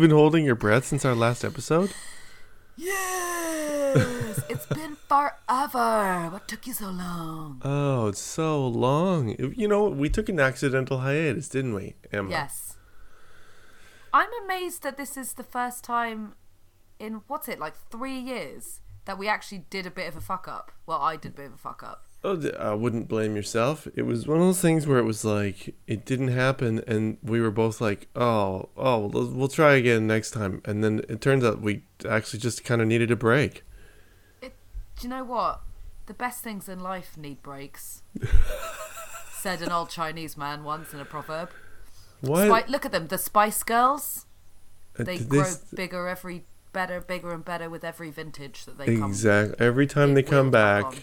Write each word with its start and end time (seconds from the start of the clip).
Have 0.00 0.08
been 0.08 0.16
holding 0.16 0.46
your 0.46 0.54
breath 0.54 0.86
since 0.86 1.04
our 1.04 1.14
last 1.14 1.44
episode? 1.44 1.92
Yes, 2.74 4.42
it's 4.48 4.64
been 4.64 4.96
forever. 4.96 6.30
What 6.30 6.48
took 6.48 6.66
you 6.66 6.72
so 6.72 6.86
long? 6.86 7.60
Oh, 7.62 8.06
it's 8.06 8.18
so 8.18 8.66
long. 8.66 9.36
You 9.54 9.68
know, 9.68 9.90
we 9.90 10.08
took 10.08 10.30
an 10.30 10.40
accidental 10.40 11.00
hiatus, 11.00 11.50
didn't 11.50 11.74
we, 11.74 11.96
Emma? 12.10 12.30
Yes. 12.30 12.78
I'm 14.10 14.30
amazed 14.42 14.82
that 14.84 14.96
this 14.96 15.18
is 15.18 15.34
the 15.34 15.44
first 15.44 15.84
time 15.84 16.32
in 16.98 17.20
what's 17.26 17.46
it 17.46 17.58
like 17.58 17.74
three 17.90 18.18
years 18.18 18.80
that 19.04 19.18
we 19.18 19.28
actually 19.28 19.66
did 19.68 19.84
a 19.84 19.90
bit 19.90 20.08
of 20.08 20.16
a 20.16 20.22
fuck 20.22 20.48
up. 20.48 20.72
Well, 20.86 21.02
I 21.02 21.16
did 21.16 21.32
a 21.32 21.34
bit 21.34 21.46
of 21.48 21.52
a 21.52 21.58
fuck 21.58 21.82
up. 21.82 22.06
Oh, 22.22 22.50
I 22.58 22.74
wouldn't 22.74 23.08
blame 23.08 23.34
yourself. 23.34 23.88
It 23.94 24.02
was 24.02 24.26
one 24.26 24.38
of 24.38 24.44
those 24.44 24.60
things 24.60 24.86
where 24.86 24.98
it 24.98 25.04
was 25.04 25.24
like 25.24 25.74
it 25.86 26.04
didn't 26.04 26.28
happen, 26.28 26.82
and 26.86 27.16
we 27.22 27.40
were 27.40 27.50
both 27.50 27.80
like, 27.80 28.08
"Oh, 28.14 28.68
oh, 28.76 29.06
we'll, 29.06 29.28
we'll 29.30 29.48
try 29.48 29.72
again 29.74 30.06
next 30.06 30.32
time." 30.32 30.60
And 30.66 30.84
then 30.84 31.00
it 31.08 31.22
turns 31.22 31.44
out 31.44 31.62
we 31.62 31.82
actually 32.06 32.40
just 32.40 32.62
kind 32.62 32.82
of 32.82 32.88
needed 32.88 33.10
a 33.10 33.16
break. 33.16 33.64
It, 34.42 34.54
do 34.98 35.08
you 35.08 35.08
know 35.08 35.24
what? 35.24 35.62
The 36.06 36.14
best 36.14 36.42
things 36.44 36.68
in 36.68 36.80
life 36.80 37.16
need 37.16 37.42
breaks. 37.42 38.02
said 39.32 39.62
an 39.62 39.72
old 39.72 39.88
Chinese 39.88 40.36
man 40.36 40.64
once 40.64 40.92
in 40.92 41.00
a 41.00 41.04
proverb. 41.06 41.50
What? 42.20 42.48
Spi- 42.48 42.70
look 42.70 42.84
at 42.84 42.92
them, 42.92 43.06
the 43.06 43.16
Spice 43.16 43.62
Girls. 43.62 44.26
Uh, 44.98 45.04
They 45.04 45.16
th- 45.16 45.28
grow 45.28 45.42
this- 45.44 45.56
bigger 45.74 46.06
every 46.06 46.44
better, 46.74 47.00
bigger 47.00 47.32
and 47.32 47.44
better 47.44 47.70
with 47.70 47.82
every 47.82 48.10
vintage 48.10 48.66
that 48.66 48.76
they 48.76 48.96
come. 48.98 49.08
exactly. 49.10 49.56
Every 49.58 49.86
time 49.86 50.12
they 50.14 50.20
they 50.22 50.28
come 50.28 50.50
back 50.50 50.84
on. 50.84 50.96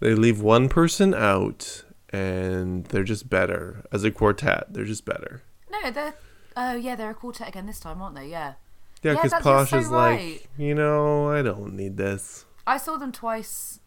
They 0.00 0.14
leave 0.14 0.40
one 0.40 0.68
person 0.68 1.14
out, 1.14 1.84
and 2.10 2.84
they're 2.86 3.04
just 3.04 3.28
better 3.30 3.84
as 3.92 4.04
a 4.04 4.10
quartet. 4.10 4.72
They're 4.72 4.84
just 4.84 5.04
better. 5.04 5.42
No, 5.70 5.90
they're. 5.90 6.14
Oh 6.56 6.74
yeah, 6.74 6.96
they're 6.96 7.10
a 7.10 7.14
quartet 7.14 7.48
again 7.48 7.66
this 7.66 7.80
time, 7.80 8.00
aren't 8.00 8.16
they? 8.16 8.28
Yeah. 8.28 8.54
Yeah, 9.02 9.12
Yeah, 9.12 9.22
because 9.22 9.32
you're 9.32 9.40
Posh 9.42 9.70
so 9.70 9.78
is 9.78 9.86
right. 9.88 10.32
like, 10.32 10.48
you 10.56 10.74
know, 10.74 11.30
I 11.30 11.42
don't 11.42 11.74
need 11.74 11.96
this. 11.96 12.44
I 12.66 12.78
saw 12.78 12.96
them 12.96 13.12
twice 13.12 13.80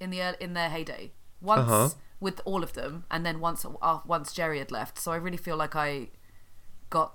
in 0.00 0.10
the 0.10 0.36
in 0.42 0.54
their 0.54 0.68
heyday. 0.68 1.12
Once 1.40 1.60
Uh-huh. 1.70 1.88
with 2.20 2.40
all 2.44 2.62
of 2.62 2.72
them, 2.72 3.04
and 3.10 3.24
then 3.24 3.40
once 3.40 3.64
uh, 3.82 3.98
once 4.06 4.32
Geri 4.32 4.58
had 4.58 4.70
left. 4.72 4.98
So 4.98 5.12
I 5.12 5.16
really 5.16 5.36
feel 5.36 5.56
like 5.56 5.76
I 5.76 6.08
got 6.90 7.14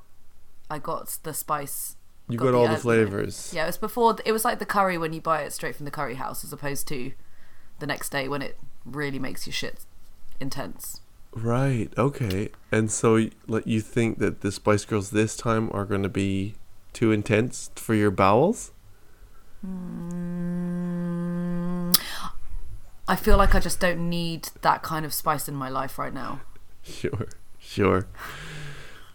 I 0.69 0.79
got 0.79 1.17
the 1.23 1.33
spice. 1.33 1.95
You 2.29 2.37
got, 2.37 2.53
all 2.53 2.67
the 2.67 2.77
flavors. 2.77 3.51
Yeah, 3.53 3.63
it 3.63 3.67
was 3.67 3.77
before. 3.77 4.15
It 4.25 4.31
was 4.31 4.45
like 4.45 4.59
the 4.59 4.65
curry 4.65 4.97
when 4.97 5.11
you 5.11 5.19
buy 5.19 5.41
it 5.41 5.51
straight 5.51 5.75
from 5.75 5.85
the 5.85 5.91
curry 5.91 6.15
house, 6.15 6.45
as 6.45 6.53
opposed 6.53 6.87
to 6.87 7.11
the 7.81 7.87
next 7.87 8.09
day 8.09 8.29
when 8.29 8.41
it 8.41 8.57
really 8.85 9.19
makes 9.19 9.45
your 9.45 9.53
shit 9.53 9.79
intense. 10.39 11.01
Right. 11.33 11.89
Okay. 11.97 12.49
And 12.71 12.89
so, 12.89 13.27
like, 13.47 13.67
you 13.67 13.81
think 13.81 14.19
that 14.19 14.39
the 14.41 14.51
Spice 14.51 14.85
Girls 14.85 15.11
this 15.11 15.35
time 15.35 15.69
are 15.73 15.83
going 15.85 16.03
to 16.03 16.09
be 16.09 16.55
too 16.93 17.11
intense 17.11 17.69
for 17.75 17.93
your 17.93 18.11
bowels? 18.11 18.71
Mm, 19.65 20.31
I 23.07 23.15
feel 23.15 23.37
like 23.37 23.53
I 23.55 23.59
just 23.59 23.79
don't 23.79 24.09
need 24.09 24.49
that 24.61 24.83
kind 24.83 25.05
of 25.05 25.13
spice 25.13 25.47
in 25.47 25.55
my 25.55 25.69
life 25.69 25.97
right 25.99 26.13
now. 26.13 26.41
Sure. 26.83 27.27
Sure. 27.59 28.07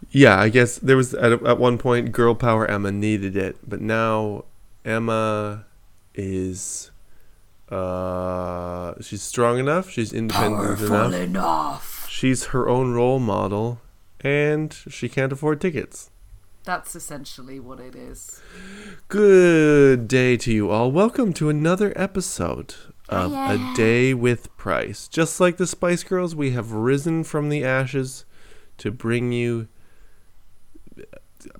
Yeah, 0.09 0.39
I 0.39 0.49
guess 0.49 0.77
there 0.79 0.95
was 0.95 1.13
at 1.13 1.33
at 1.45 1.59
one 1.59 1.77
point 1.77 2.11
girl 2.11 2.33
power 2.33 2.65
Emma 2.65 2.91
needed 2.91 3.35
it, 3.35 3.57
but 3.67 3.81
now 3.81 4.45
Emma 4.85 5.65
is 6.15 6.91
uh 7.69 8.93
she's 9.01 9.21
strong 9.21 9.59
enough, 9.59 9.89
she's 9.89 10.13
independent 10.13 10.77
Powerful 10.79 10.85
enough. 10.95 11.13
enough. 11.13 12.07
She's 12.09 12.45
her 12.47 12.67
own 12.67 12.93
role 12.93 13.19
model 13.19 13.81
and 14.21 14.73
she 14.89 15.09
can't 15.09 15.31
afford 15.31 15.61
tickets. 15.61 16.09
That's 16.63 16.95
essentially 16.95 17.59
what 17.59 17.79
it 17.79 17.95
is. 17.95 18.41
Good 19.07 20.07
day 20.07 20.35
to 20.37 20.51
you 20.51 20.69
all. 20.69 20.91
Welcome 20.91 21.31
to 21.33 21.49
another 21.49 21.93
episode 21.95 22.75
of 23.07 23.31
A 23.31 23.73
Day 23.75 24.13
with 24.13 24.55
Price. 24.57 25.07
Just 25.07 25.39
like 25.39 25.55
the 25.57 25.67
Spice 25.67 26.03
Girls, 26.03 26.35
we 26.35 26.51
have 26.51 26.73
risen 26.73 27.23
from 27.23 27.47
the 27.49 27.63
ashes 27.63 28.25
to 28.79 28.91
bring 28.91 29.31
you 29.31 29.61
a 29.61 29.67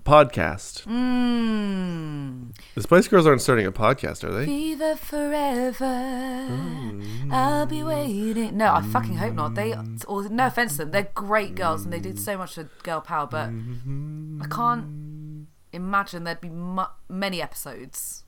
podcast. 0.04 0.84
Mmm. 0.88 2.54
The 2.76 2.82
Spice 2.82 3.08
Girls 3.08 3.26
aren't 3.28 3.42
starting 3.42 3.66
a 3.66 3.72
podcast, 3.72 4.24
are 4.24 4.32
they? 4.32 4.46
Viva 4.46 4.96
forever. 4.96 5.86
Mm. 5.86 7.32
I'll 7.32 7.66
be 7.66 7.84
waiting. 7.84 8.58
No, 8.58 8.74
I 8.74 8.82
fucking 8.82 9.16
hope 9.18 9.34
not. 9.34 9.56
They, 9.56 9.74
or 10.08 10.28
no 10.30 10.48
offense 10.48 10.74
to 10.74 10.78
them, 10.80 10.92
they're 10.92 11.10
great 11.14 11.56
girls 11.56 11.84
and 11.84 11.92
they 11.94 12.00
did 12.00 12.20
so 12.20 12.38
much 12.38 12.56
for 12.56 12.70
girl 12.84 13.02
power, 13.02 13.28
but. 13.28 13.50
I 13.50 14.48
can't 14.48 15.48
imagine 15.74 16.24
there'd 16.24 16.42
be 16.42 16.50
mu- 16.50 16.84
many 17.10 17.42
episodes. 17.42 18.24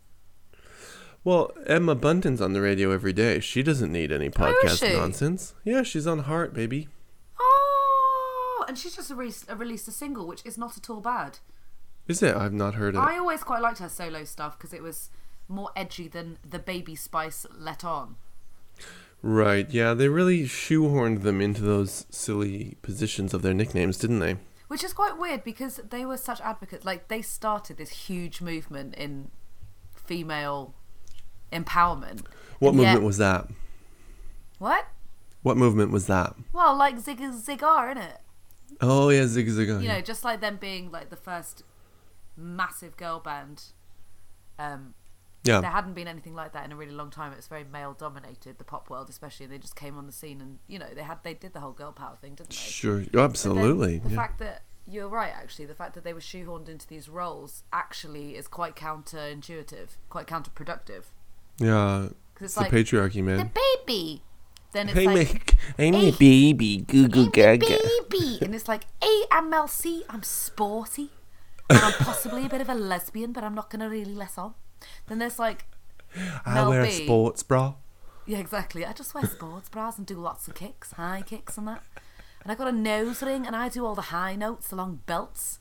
Well, 1.24 1.52
Emma 1.68 1.96
Bunton's 1.96 2.42
on 2.42 2.54
the 2.54 2.62
radio 2.62 2.92
every 2.92 3.14
day. 3.14 3.40
She 3.42 3.62
doesn't 3.62 3.92
need 3.92 4.12
any 4.12 4.28
Oh, 4.28 4.32
podcast 4.32 4.94
nonsense. 4.98 5.54
Yeah, 5.64 5.84
she's 5.84 6.08
on 6.08 6.20
Heart, 6.20 6.54
baby. 6.54 6.88
And 8.70 8.78
she's 8.78 8.96
just 8.96 9.10
released, 9.10 9.50
released 9.52 9.88
a 9.88 9.92
single, 9.92 10.28
which 10.28 10.46
is 10.46 10.56
not 10.56 10.78
at 10.78 10.92
all 10.92 11.02
bad. 11.02 11.40
Is 12.08 12.22
it? 12.22 12.36
I've 12.36 12.54
not 12.54 12.76
heard 12.76 12.96
of 12.96 13.04
I 13.04 13.18
always 13.18 13.42
quite 13.42 13.64
liked 13.64 13.80
her 13.80 13.90
solo 13.90 14.24
stuff 14.26 14.60
because 14.60 14.74
it 14.74 14.84
was 14.84 15.10
more 15.48 15.72
edgy 15.76 16.08
than 16.08 16.38
the 16.48 16.60
Baby 16.60 16.94
Spice 16.94 17.48
let 17.58 17.84
on. 17.84 18.18
Right, 19.24 19.68
yeah, 19.72 19.96
they 19.96 20.08
really 20.08 20.44
shoehorned 20.44 21.24
them 21.24 21.42
into 21.42 21.64
those 21.64 22.06
silly 22.12 22.78
positions 22.84 23.34
of 23.34 23.42
their 23.42 23.56
nicknames, 23.56 23.98
didn't 23.98 24.20
they? 24.20 24.36
Which 24.68 24.84
is 24.84 24.94
quite 24.94 25.18
weird 25.18 25.44
because 25.44 25.78
they 25.90 26.06
were 26.06 26.18
such 26.18 26.40
advocates. 26.40 26.86
Like 26.86 27.08
they 27.08 27.24
started 27.24 27.78
this 27.78 27.90
huge 27.90 28.40
movement 28.40 28.94
in 28.94 29.32
female 29.96 30.76
empowerment. 31.52 32.22
What 32.60 32.76
movement 32.76 33.02
yet- 33.02 33.08
was 33.08 33.18
that? 33.18 33.48
What? 34.60 34.86
What 35.42 35.58
movement 35.58 35.90
was 35.90 36.06
that? 36.06 36.36
Well, 36.54 36.78
like 36.78 37.00
Zig 37.00 37.18
Zigar, 37.18 37.96
innit? 37.96 38.18
Oh 38.82 39.10
yeah, 39.10 39.26
Zig 39.26 39.50
Zig. 39.50 39.68
You 39.68 39.88
know, 39.88 40.02
just 40.02 40.24
like 40.24 40.42
them 40.42 40.58
being 40.58 40.92
like 40.92 41.10
the 41.10 41.16
first 41.16 41.64
massive 42.36 42.98
girl 42.98 43.20
band. 43.20 43.64
Um, 44.58 44.94
yeah. 45.44 45.62
there 45.62 45.70
hadn't 45.70 45.94
been 45.94 46.08
anything 46.08 46.36
like 46.36 46.54
that 46.54 46.66
in 46.66 46.72
a 46.72 46.76
really 46.76 46.92
long 46.92 47.10
time. 47.10 47.32
It 47.32 47.38
was 47.38 47.48
very 47.48 47.64
male 47.64 47.94
dominated, 47.94 48.58
the 48.58 48.64
pop 48.64 48.90
world 48.90 49.10
especially. 49.10 49.46
And 49.46 49.54
they 49.54 49.58
just 49.58 49.76
came 49.76 49.98
on 49.98 50.06
the 50.06 50.12
scene, 50.12 50.42
and 50.42 50.60
you 50.68 50.80
know, 50.80 50.88
they 50.94 51.04
had 51.04 51.24
they 51.24 51.34
did 51.34 51.54
the 51.54 51.60
whole 51.60 51.72
girl 51.72 51.92
power 51.92 52.18
thing, 52.20 52.36
didn't 52.36 52.50
they? 52.50 52.56
Sure, 52.56 53.04
absolutely. 53.18 54.00
The 54.00 54.10
yeah. 54.10 54.16
fact 54.16 54.40
that 54.40 54.64
you're 54.88 55.08
right, 55.08 55.34
actually, 55.36 55.66
the 55.66 55.76
fact 55.76 55.94
that 55.96 56.04
they 56.04 56.14
were 56.14 56.20
shoehorned 56.20 56.68
into 56.68 56.88
these 56.88 57.08
roles 57.08 57.64
actually 57.72 58.36
is 58.36 58.48
quite 58.48 58.76
counterintuitive, 58.76 59.90
quite 60.10 60.28
counterproductive. 60.28 61.06
yeah, 61.58 62.08
it's 62.36 62.42
it's 62.42 62.58
like 62.58 62.72
the 62.72 62.84
patriarchy, 62.84 63.16
the 63.16 63.22
man. 63.22 63.52
baby. 63.86 64.24
Then 64.72 64.90
it's 64.90 64.98
Hey, 64.98 65.06
like 65.06 65.16
make, 65.16 65.56
I'm 65.80 65.94
a 65.96 66.12
Hey. 66.12 66.12
baby, 66.12 66.78
goo 66.78 67.08
goo 67.08 67.26
"I'm 67.26 67.30
gaga. 67.32 67.66
baby, 68.10 68.38
and 68.42 68.54
it's 68.54 68.68
like, 68.68 68.86
hey, 69.02 69.24
I'm 69.32 69.50
Mel 69.50 69.68
C. 69.68 70.04
I'm 70.10 70.22
sporty, 70.24 71.10
and 71.70 71.80
I'm 71.80 71.94
possibly 71.94 72.46
a 72.46 72.50
bit 72.50 72.62
of 72.62 72.70
a 72.70 72.76
lesbian, 72.76 73.32
but 73.34 73.44
I'm 73.44 73.56
not 73.56 73.70
going 73.70 73.80
to 73.82 73.88
really 73.90 74.14
let 74.14 74.38
on. 74.38 74.54
Then 75.08 75.18
there's 75.20 75.40
like, 75.40 75.66
I 76.46 76.54
Mel 76.56 76.70
wear 76.70 76.82
a 76.84 76.86
B. 76.88 76.92
sports 77.06 77.42
bra. 77.44 77.74
yeah, 78.28 78.38
exactly. 78.38 78.86
I 78.86 78.94
just 78.94 79.14
wear 79.16 79.26
sports 79.26 79.70
bras 79.70 79.98
and 79.98 80.06
do 80.06 80.16
lots 80.16 80.48
of 80.48 80.54
kicks, 80.56 80.92
high 80.94 81.24
kicks, 81.26 81.58
and 81.58 81.68
that. 81.68 81.84
And 82.44 82.52
I 82.52 82.56
got 82.56 82.68
a 82.68 82.72
nose 82.72 83.22
ring, 83.24 83.46
and 83.48 83.56
I 83.56 83.70
do 83.70 83.86
all 83.86 83.96
the 83.96 84.04
high 84.14 84.36
notes 84.36 84.72
along 84.72 85.02
belts. 85.08 85.58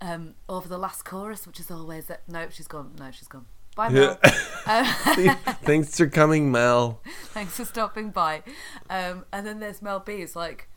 Um, 0.00 0.34
over 0.48 0.68
the 0.68 0.78
last 0.78 1.04
chorus, 1.04 1.44
which 1.44 1.58
is 1.58 1.70
always 1.72 2.06
that. 2.06 2.22
No, 2.28 2.48
she's 2.50 2.68
gone. 2.68 2.92
No, 3.00 3.10
she's 3.10 3.26
gone. 3.26 3.46
Bye, 3.78 3.90
Mel. 3.90 4.18
um, 4.66 4.84
Thanks 5.62 5.96
for 5.96 6.08
coming, 6.08 6.50
Mel. 6.50 7.00
Thanks 7.26 7.56
for 7.56 7.64
stopping 7.64 8.10
by. 8.10 8.42
Um, 8.90 9.24
and 9.32 9.46
then 9.46 9.60
there's 9.60 9.80
Mel 9.80 10.00
B. 10.00 10.14
It's 10.14 10.34
like, 10.34 10.68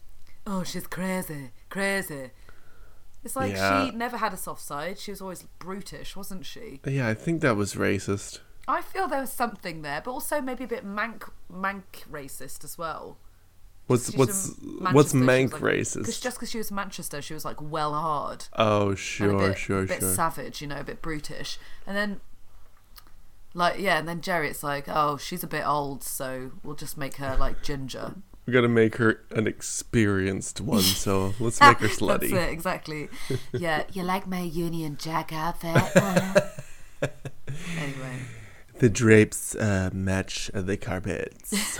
oh, 0.46 0.62
she's 0.62 0.86
crazy, 0.86 1.50
crazy. 1.72 2.30
It's 3.24 3.36
like 3.36 3.54
Yeah. 3.54 3.86
she 3.90 3.96
never 3.96 4.18
had 4.18 4.34
a 4.34 4.38
soft 4.38 4.62
side. 4.62 5.00
She 5.00 5.10
was 5.10 5.20
always 5.20 5.42
brutish, 5.58 6.16
wasn't 6.16 6.46
she? 6.46 6.80
Yeah, 6.86 7.08
I 7.08 7.16
think 7.16 7.42
that 7.42 7.56
was 7.56 7.74
racist. 7.74 8.38
I 8.68 8.84
feel 8.84 9.08
there 9.08 9.22
was 9.22 9.32
something 9.32 9.82
there, 9.82 10.04
but 10.06 10.12
also 10.12 10.40
maybe 10.40 10.66
a 10.66 10.68
bit 10.68 10.86
mank, 10.86 11.28
mank 11.52 12.06
racist 12.12 12.64
as 12.64 12.78
well. 12.78 13.18
What's 13.88 14.16
what's 14.16 14.52
what's 14.92 15.14
mank 15.14 15.54
like- 15.54 15.62
racist? 15.62 15.98
Because 15.98 16.20
just 16.20 16.38
because 16.38 16.52
she 16.52 16.60
was 16.60 16.72
Manchester, 16.72 17.20
she 17.20 17.34
was 17.34 17.46
like 17.46 17.60
well 17.60 17.96
hard. 17.96 18.46
oh, 18.54 18.94
sure, 18.94 19.32
a 19.44 19.50
bit, 19.50 19.58
sure, 19.58 19.82
a 19.82 19.86
bit 19.88 20.02
sure. 20.02 20.14
savage, 20.14 20.62
you 20.62 20.68
know, 20.68 20.78
a 20.80 20.84
bit 20.84 21.02
brutish. 21.02 21.58
And 21.88 21.98
then, 21.98 22.22
like, 23.54 23.80
yeah, 23.80 23.98
and 24.00 24.08
then 24.08 24.20
Geri, 24.22 24.50
it's 24.50 24.64
like, 24.64 24.86
oh, 24.88 25.18
she's 25.18 25.44
a 25.44 25.48
bit 25.48 25.66
old, 25.68 26.04
so 26.04 26.52
we'll 26.64 26.76
just 26.76 26.98
make 26.98 27.16
her 27.18 27.36
like 27.38 27.62
ginger. 27.64 28.16
We 28.48 28.54
gotta 28.54 28.68
make 28.68 28.96
her 28.96 29.22
an 29.30 29.46
experienced 29.46 30.60
one, 30.62 30.82
so 30.82 31.36
let's 31.40 31.62
make 31.62 31.78
her 31.78 31.88
That's 31.88 32.00
slutty. 32.00 32.32
it, 32.34 32.50
exactly. 32.50 33.08
Yeah, 33.54 33.84
you 33.94 34.02
like 34.02 34.26
my 34.26 34.42
Union 34.42 34.98
Jack 35.00 35.32
outfit? 35.32 35.78
Anyway, 37.78 38.18
The 38.80 38.90
drapes 38.90 39.56
uh, 39.56 39.92
match 39.94 40.50
the 40.56 40.76
carpets. 40.76 41.80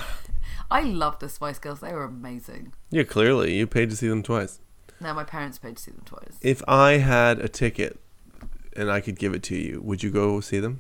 I 0.70 0.82
love 0.82 1.18
the 1.20 1.30
Spice 1.30 1.58
Girls. 1.58 1.80
They 1.80 1.94
were 1.94 2.04
amazing. 2.04 2.74
yeah, 2.92 3.04
clearly 3.04 3.58
you 3.58 3.66
paid 3.66 3.90
to 3.90 3.96
see 3.96 4.08
them 4.08 4.22
twice. 4.22 4.60
No, 5.00 5.16
my 5.16 5.24
parents 5.24 5.58
paid 5.58 5.78
to 5.78 5.84
see 5.84 5.92
them 5.92 6.04
twice. 6.06 6.38
If 6.42 6.62
I 6.68 6.94
had 7.00 7.40
a 7.40 7.50
ticket 7.50 8.00
and 8.76 8.92
I 8.92 9.02
could 9.02 9.18
give 9.18 9.34
it 9.34 9.42
to 9.44 9.56
you, 9.58 9.82
would 9.82 10.04
you 10.04 10.12
go 10.12 10.40
see 10.42 10.60
them? 10.60 10.80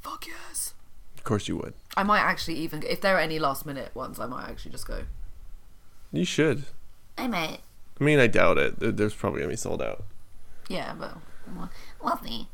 Fuck 0.00 0.26
yes. 0.26 0.74
Of 1.16 1.24
course 1.24 1.48
you 1.48 1.56
would. 1.56 1.74
I 1.96 2.02
might 2.02 2.20
actually 2.20 2.54
even 2.56 2.82
if 2.82 3.00
there 3.00 3.16
are 3.16 3.20
any 3.20 3.38
last 3.38 3.66
minute 3.66 3.94
ones, 3.94 4.18
I 4.18 4.26
might 4.26 4.48
actually 4.48 4.72
just 4.72 4.86
go. 4.86 5.04
You 6.12 6.24
should. 6.24 6.64
I 7.18 7.26
might. 7.28 7.60
I 8.00 8.04
mean, 8.04 8.18
I 8.18 8.26
doubt 8.26 8.58
it. 8.58 8.96
There's 8.96 9.14
probably 9.14 9.40
gonna 9.40 9.50
be 9.50 9.56
sold 9.56 9.82
out. 9.82 10.04
Yeah, 10.68 10.94
but 10.98 11.18
we'll 12.02 12.18
see. 12.24 12.48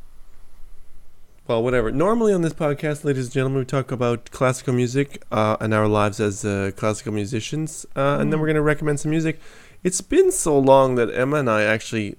Well, 1.46 1.62
whatever. 1.62 1.92
Normally 1.92 2.32
on 2.32 2.42
this 2.42 2.52
podcast, 2.52 3.04
ladies 3.04 3.26
and 3.26 3.34
gentlemen, 3.34 3.60
we 3.60 3.64
talk 3.66 3.92
about 3.92 4.32
classical 4.32 4.74
music 4.74 5.22
uh, 5.30 5.56
and 5.60 5.72
our 5.72 5.86
lives 5.86 6.18
as 6.18 6.44
uh, 6.44 6.72
classical 6.74 7.12
musicians, 7.12 7.86
uh, 7.94 8.18
and 8.18 8.32
then 8.32 8.40
we're 8.40 8.46
going 8.46 8.56
to 8.56 8.62
recommend 8.62 8.98
some 8.98 9.12
music. 9.12 9.38
It's 9.84 10.00
been 10.00 10.32
so 10.32 10.58
long 10.58 10.96
that 10.96 11.14
Emma 11.14 11.36
and 11.36 11.48
I 11.48 11.62
actually, 11.62 12.16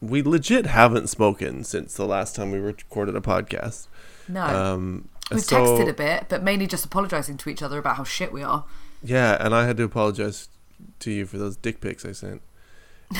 we 0.00 0.22
legit 0.22 0.64
haven't 0.64 1.08
spoken 1.08 1.62
since 1.64 1.94
the 1.94 2.06
last 2.06 2.36
time 2.36 2.52
we 2.52 2.58
recorded 2.58 3.14
a 3.16 3.20
podcast. 3.20 3.86
No. 4.28 4.42
Um, 4.44 5.08
We've 5.30 5.40
so- 5.42 5.56
texted 5.78 5.88
a 5.88 5.92
bit, 5.92 6.26
but 6.28 6.42
mainly 6.42 6.66
just 6.66 6.84
apologising 6.84 7.36
to 7.38 7.50
each 7.50 7.62
other 7.62 7.78
about 7.78 7.96
how 7.96 8.04
shit 8.04 8.32
we 8.32 8.42
are. 8.42 8.64
Yeah, 9.02 9.36
and 9.40 9.54
I 9.54 9.66
had 9.66 9.76
to 9.78 9.84
apologize 9.84 10.48
to 11.00 11.10
you 11.10 11.26
for 11.26 11.38
those 11.38 11.56
dick 11.56 11.80
pics 11.80 12.04
I 12.04 12.12
sent. 12.12 12.42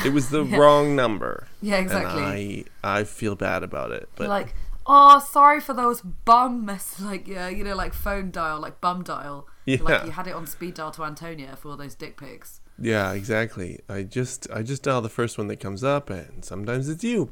It 0.03 0.13
was 0.13 0.29
the 0.29 0.43
wrong 0.59 0.95
number. 0.95 1.47
Yeah, 1.61 1.77
exactly. 1.77 2.65
I 2.83 2.99
I 2.99 3.03
feel 3.03 3.35
bad 3.35 3.63
about 3.63 3.91
it, 3.91 4.09
but 4.15 4.27
like, 4.27 4.55
oh, 4.87 5.19
sorry 5.19 5.61
for 5.61 5.73
those 5.73 6.01
bum 6.01 6.65
mess, 6.65 6.99
like 6.99 7.27
yeah, 7.27 7.47
you 7.49 7.63
know, 7.63 7.75
like 7.75 7.93
phone 7.93 8.31
dial, 8.31 8.59
like 8.59 8.81
bum 8.81 9.03
dial. 9.03 9.47
Yeah. 9.65 9.77
Like 9.81 10.05
you 10.05 10.11
had 10.11 10.27
it 10.27 10.33
on 10.33 10.47
speed 10.47 10.75
dial 10.75 10.91
to 10.91 11.03
Antonia 11.03 11.55
for 11.55 11.69
all 11.69 11.77
those 11.77 11.95
dick 11.95 12.17
pics. 12.17 12.61
Yeah, 12.77 13.13
exactly. 13.13 13.79
I 13.87 14.03
just 14.03 14.47
I 14.51 14.63
just 14.63 14.83
dial 14.83 15.01
the 15.01 15.09
first 15.09 15.37
one 15.37 15.47
that 15.47 15.59
comes 15.59 15.83
up, 15.83 16.09
and 16.09 16.43
sometimes 16.43 16.89
it's 16.89 17.03
you. 17.03 17.29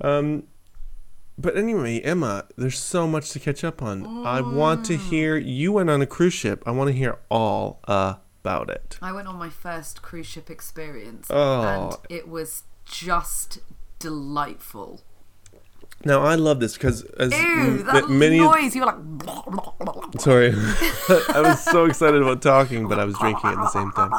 Um, 0.00 0.44
but 1.38 1.56
anyway, 1.56 2.00
Emma, 2.00 2.44
there's 2.56 2.78
so 2.78 3.06
much 3.06 3.30
to 3.30 3.38
catch 3.40 3.62
up 3.64 3.80
on. 3.82 4.26
I 4.26 4.40
want 4.40 4.84
to 4.86 4.96
hear 4.96 5.36
you 5.36 5.72
went 5.72 5.88
on 5.90 6.02
a 6.02 6.06
cruise 6.06 6.34
ship. 6.34 6.62
I 6.66 6.72
want 6.72 6.88
to 6.88 6.94
hear 6.96 7.18
all 7.30 7.80
about 7.86 8.68
it. 8.70 8.98
I 9.00 9.12
went 9.12 9.28
on 9.28 9.36
my 9.36 9.48
first 9.48 10.02
cruise 10.02 10.26
ship 10.26 10.50
experience, 10.50 11.26
Oh. 11.30 11.62
and 11.62 11.96
it 12.10 12.28
was 12.28 12.64
just 12.84 13.60
delightful. 13.98 15.02
Now 16.04 16.20
I 16.22 16.36
love 16.36 16.60
this 16.60 16.74
because 16.74 17.02
as 17.18 17.32
Ew, 17.32 17.38
m- 17.38 17.84
that 17.86 18.08
many 18.08 18.38
noise! 18.38 18.74
You 18.74 18.82
were 18.82 18.86
like, 18.86 20.20
sorry, 20.20 20.52
I 20.54 21.40
was 21.44 21.60
so 21.64 21.86
excited 21.86 22.22
about 22.22 22.40
talking, 22.40 22.86
but 22.88 22.98
I 23.00 23.04
was 23.04 23.16
drinking 23.18 23.50
at 23.50 23.56
the 23.56 23.68
same 23.68 23.90
time. 23.92 24.12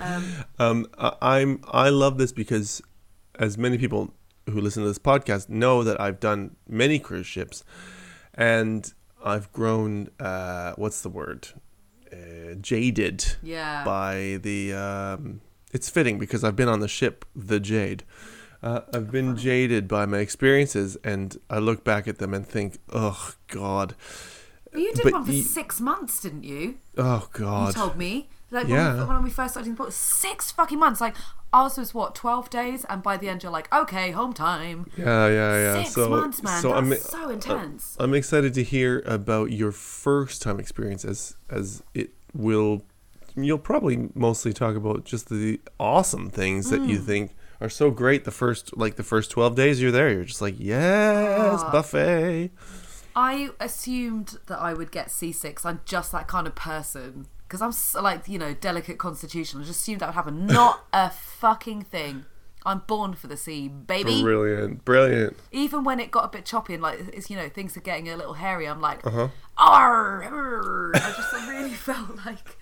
um, 0.00 0.24
Um, 0.60 0.86
I- 0.98 1.16
I'm 1.20 1.60
I 1.72 1.88
love 1.88 2.16
this 2.18 2.30
because, 2.32 2.80
as 3.38 3.58
many 3.58 3.76
people 3.78 4.14
who 4.50 4.60
listen 4.60 4.82
to 4.82 4.88
this 4.88 4.98
podcast 4.98 5.48
know 5.48 5.82
that 5.82 6.00
I've 6.00 6.20
done 6.20 6.56
many 6.68 6.98
cruise 6.98 7.26
ships, 7.26 7.64
and 8.34 8.92
I've 9.24 9.52
grown. 9.52 10.08
Uh, 10.18 10.72
what's 10.76 11.00
the 11.02 11.08
word? 11.08 11.48
Uh, 12.12 12.54
jaded 12.60 13.36
yeah. 13.42 13.84
by 13.84 14.38
the. 14.42 14.72
Um, 14.72 15.40
it's 15.72 15.90
fitting 15.90 16.18
because 16.18 16.44
I've 16.44 16.56
been 16.56 16.68
on 16.68 16.80
the 16.80 16.88
ship, 16.88 17.24
the 17.36 17.60
Jade. 17.60 18.04
Uh, 18.62 18.80
I've 18.92 19.10
been 19.12 19.36
jaded 19.36 19.86
by 19.86 20.06
my 20.06 20.18
experiences, 20.18 20.96
and 21.04 21.36
I 21.48 21.58
look 21.58 21.84
back 21.84 22.08
at 22.08 22.18
them 22.18 22.34
and 22.34 22.46
think, 22.46 22.78
"Oh 22.92 23.34
God, 23.48 23.94
you 24.74 24.92
did 24.94 25.04
but 25.04 25.12
one 25.12 25.24
for 25.24 25.32
you- 25.32 25.42
six 25.42 25.80
months, 25.80 26.20
didn't 26.20 26.44
you? 26.44 26.78
oh 26.96 27.28
God! 27.32 27.68
You 27.68 27.72
told 27.74 27.96
me. 27.96 28.28
Like 28.50 28.68
Yeah. 28.68 28.94
when, 28.94 29.00
we, 29.08 29.14
when 29.14 29.22
we 29.24 29.30
first 29.30 29.54
started 29.54 29.72
the 29.72 29.76
book, 29.76 29.92
six 29.92 30.50
fucking 30.50 30.78
months. 30.78 31.00
Like 31.00 31.14
ours 31.52 31.76
was 31.78 31.92
what 31.94 32.14
twelve 32.14 32.48
days, 32.50 32.84
and 32.88 33.02
by 33.02 33.16
the 33.16 33.28
end 33.28 33.42
you're 33.42 33.52
like, 33.52 33.72
okay, 33.74 34.10
home 34.10 34.32
time. 34.32 34.86
Yeah, 34.96 35.28
yeah, 35.28 35.52
yeah. 35.74 35.82
Six 35.82 35.94
so, 35.94 36.08
months, 36.08 36.42
man. 36.42 36.62
so 36.62 36.72
I'm, 36.72 36.94
so 36.94 37.28
intense. 37.30 37.96
I'm 38.00 38.14
excited 38.14 38.54
to 38.54 38.62
hear 38.62 39.02
about 39.06 39.52
your 39.52 39.72
first 39.72 40.40
time 40.42 40.58
experience 40.58 41.04
as 41.04 41.36
as 41.50 41.82
it 41.94 42.10
will 42.34 42.82
you'll 43.36 43.58
probably 43.58 44.08
mostly 44.14 44.52
talk 44.52 44.74
about 44.76 45.04
just 45.04 45.28
the 45.28 45.60
awesome 45.78 46.28
things 46.28 46.70
that 46.70 46.80
Mm. 46.80 46.88
you 46.88 46.98
think 46.98 47.36
are 47.60 47.68
so 47.68 47.90
great 47.90 48.24
the 48.24 48.30
first 48.32 48.76
like 48.76 48.96
the 48.96 49.02
first 49.04 49.30
12 49.30 49.54
days 49.54 49.80
you're 49.80 49.92
there 49.92 50.10
you're 50.10 50.24
just 50.24 50.40
like 50.42 50.56
yes 50.58 51.60
Ah. 51.62 51.70
buffet 51.70 52.50
I 53.14 53.50
assumed 53.60 54.38
that 54.46 54.58
I 54.60 54.74
would 54.74 54.92
get 54.92 55.10
seasick. 55.10 55.64
I'm 55.64 55.80
just 55.84 56.12
that 56.12 56.28
kind 56.28 56.46
of 56.46 56.54
person. 56.54 57.26
Because 57.48 57.62
I'm 57.62 57.70
s 57.70 57.94
like, 57.94 58.28
you 58.28 58.38
know, 58.38 58.52
delicate 58.52 58.98
constitution. 58.98 59.60
I 59.60 59.64
just 59.64 59.80
assumed 59.80 60.00
that 60.00 60.06
would 60.08 60.14
happen. 60.14 60.46
Not 60.46 60.84
a 60.92 61.08
fucking 61.10 61.82
thing. 61.82 62.26
I'm 62.66 62.80
born 62.86 63.14
for 63.14 63.28
the 63.28 63.36
sea, 63.36 63.68
baby. 63.68 64.20
brilliant 64.20 64.84
brilliant 64.84 65.38
Even 65.52 65.84
when 65.84 65.98
it 66.00 66.10
got 66.10 66.24
a 66.24 66.28
bit 66.28 66.44
choppy 66.44 66.74
and 66.74 66.82
like, 66.82 66.98
it's, 67.14 67.30
you 67.30 67.36
know, 67.36 67.48
things 67.48 67.74
are 67.76 67.80
getting 67.80 68.08
a 68.10 68.16
little 68.16 68.34
hairy, 68.34 68.66
I'm 68.68 68.80
like, 68.80 69.06
uh-huh 69.06 69.28
Arr, 69.56 70.22
arr. 70.24 70.92
I 70.94 71.12
just 71.16 71.32
really 71.48 71.70
felt 71.70 72.24
like 72.26 72.56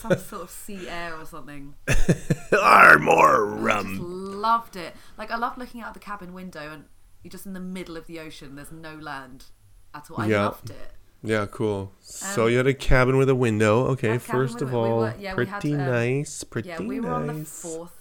some 0.00 0.16
sort 0.18 0.42
of 0.42 0.50
sea 0.50 0.88
air 0.88 1.14
or 1.14 1.24
something. 1.26 1.74
Arr, 2.52 2.98
more 2.98 3.46
I 3.70 3.82
just 3.82 4.00
rum 4.00 4.40
loved 4.40 4.76
it. 4.76 4.94
Like 5.16 5.30
I 5.30 5.36
loved 5.36 5.58
looking 5.58 5.80
out 5.80 5.94
the 5.94 6.00
cabin 6.00 6.32
window 6.32 6.72
and 6.72 6.84
you're 7.22 7.30
just 7.30 7.46
in 7.46 7.52
the 7.52 7.60
middle 7.60 7.96
of 7.96 8.06
the 8.06 8.20
ocean. 8.20 8.54
There's 8.56 8.72
no 8.72 8.94
land 8.96 9.46
at 9.94 10.10
all. 10.10 10.20
I 10.20 10.26
Yeah. 10.26 10.44
loved 10.46 10.70
it. 10.70 10.92
Yeah 11.22 11.46
cool 11.46 11.92
so 12.00 12.44
Um, 12.44 12.50
you 12.52 12.56
had 12.58 12.66
a 12.66 12.74
cabin 12.74 13.16
with 13.16 13.28
a 13.28 13.34
window 13.34 13.86
okay 13.86 14.10
had 14.10 14.22
first 14.22 14.62
of 14.62 14.72
a- 14.72 14.76
we 14.80 14.88
all 14.88 14.98
were- 14.98 15.14
yeah, 15.18 15.34
we 15.34 15.46
had, 15.46 15.60
pretty 15.60 15.74
um, 15.74 15.86
nice 15.86 16.44
pretty 16.44 16.68
Yeah, 16.68 16.80
we 16.80 17.00
were 17.00 17.10
on 17.10 17.26
the 17.26 17.44
fourth 17.44 17.92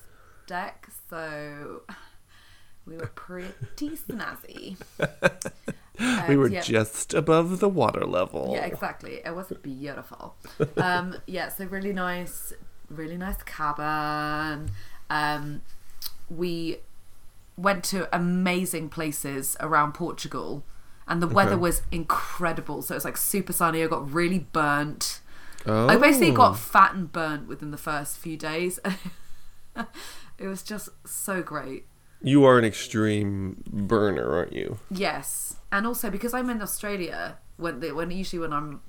deck, 0.47 0.87
so 1.09 1.81
we 2.85 2.95
were 2.95 3.07
pretty 3.07 3.89
snazzy. 3.97 4.77
we 6.29 6.37
were 6.37 6.47
yeah. 6.47 6.61
just 6.61 7.13
above 7.13 7.59
the 7.59 7.67
water 7.67 8.05
level 8.05 8.51
Yeah, 8.53 8.65
exactly. 8.65 9.19
It 9.25 9.35
was 9.35 9.51
beautiful. 9.61 10.35
Um, 10.77 11.15
yeah, 11.27 11.49
so 11.49 11.65
really 11.65 11.91
nice, 11.91 12.53
really 12.89 13.17
nice 13.17 13.43
cabin. 13.43 14.71
Um, 15.09 15.61
we 16.29 16.77
went 17.57 17.83
to 17.85 18.07
amazing 18.15 18.87
places 18.89 19.57
around 19.59 19.93
Portugal, 19.93 20.63
and 21.07 21.21
the 21.21 21.27
weather 21.27 21.53
Okay. 21.53 21.61
was 21.61 21.81
incredible. 21.91 22.81
So 22.81 22.93
it 22.93 22.97
was 22.97 23.05
like 23.05 23.17
super 23.17 23.53
sunny. 23.53 23.83
I 23.83 23.87
got 23.87 24.11
really 24.11 24.39
burnt. 24.39 25.21
oh. 25.65 25.87
I 25.87 25.95
basically 25.95 26.31
got 26.31 26.51
oh. 26.51 26.55
fat 26.55 26.93
and 26.93 27.11
burnt 27.11 27.47
within 27.47 27.71
the 27.71 27.77
first 27.77 28.17
few 28.17 28.37
days. 28.37 28.79
it 30.37 30.47
was 30.47 30.63
just 30.63 30.89
so 31.05 31.41
great. 31.41 31.85
You 32.21 32.45
are 32.45 32.57
an 32.57 32.65
extreme 32.65 33.63
burner, 33.67 34.35
aren't 34.35 34.53
you? 34.53 34.79
Yes, 34.89 35.57
and 35.71 35.85
also 35.85 36.09
because 36.09 36.33
I'm 36.33 36.49
in 36.49 36.61
Australia, 36.61 37.37
when 37.57 37.79
when 37.95 38.09
usually 38.09 38.39
when 38.39 38.53
I'm 38.53 38.81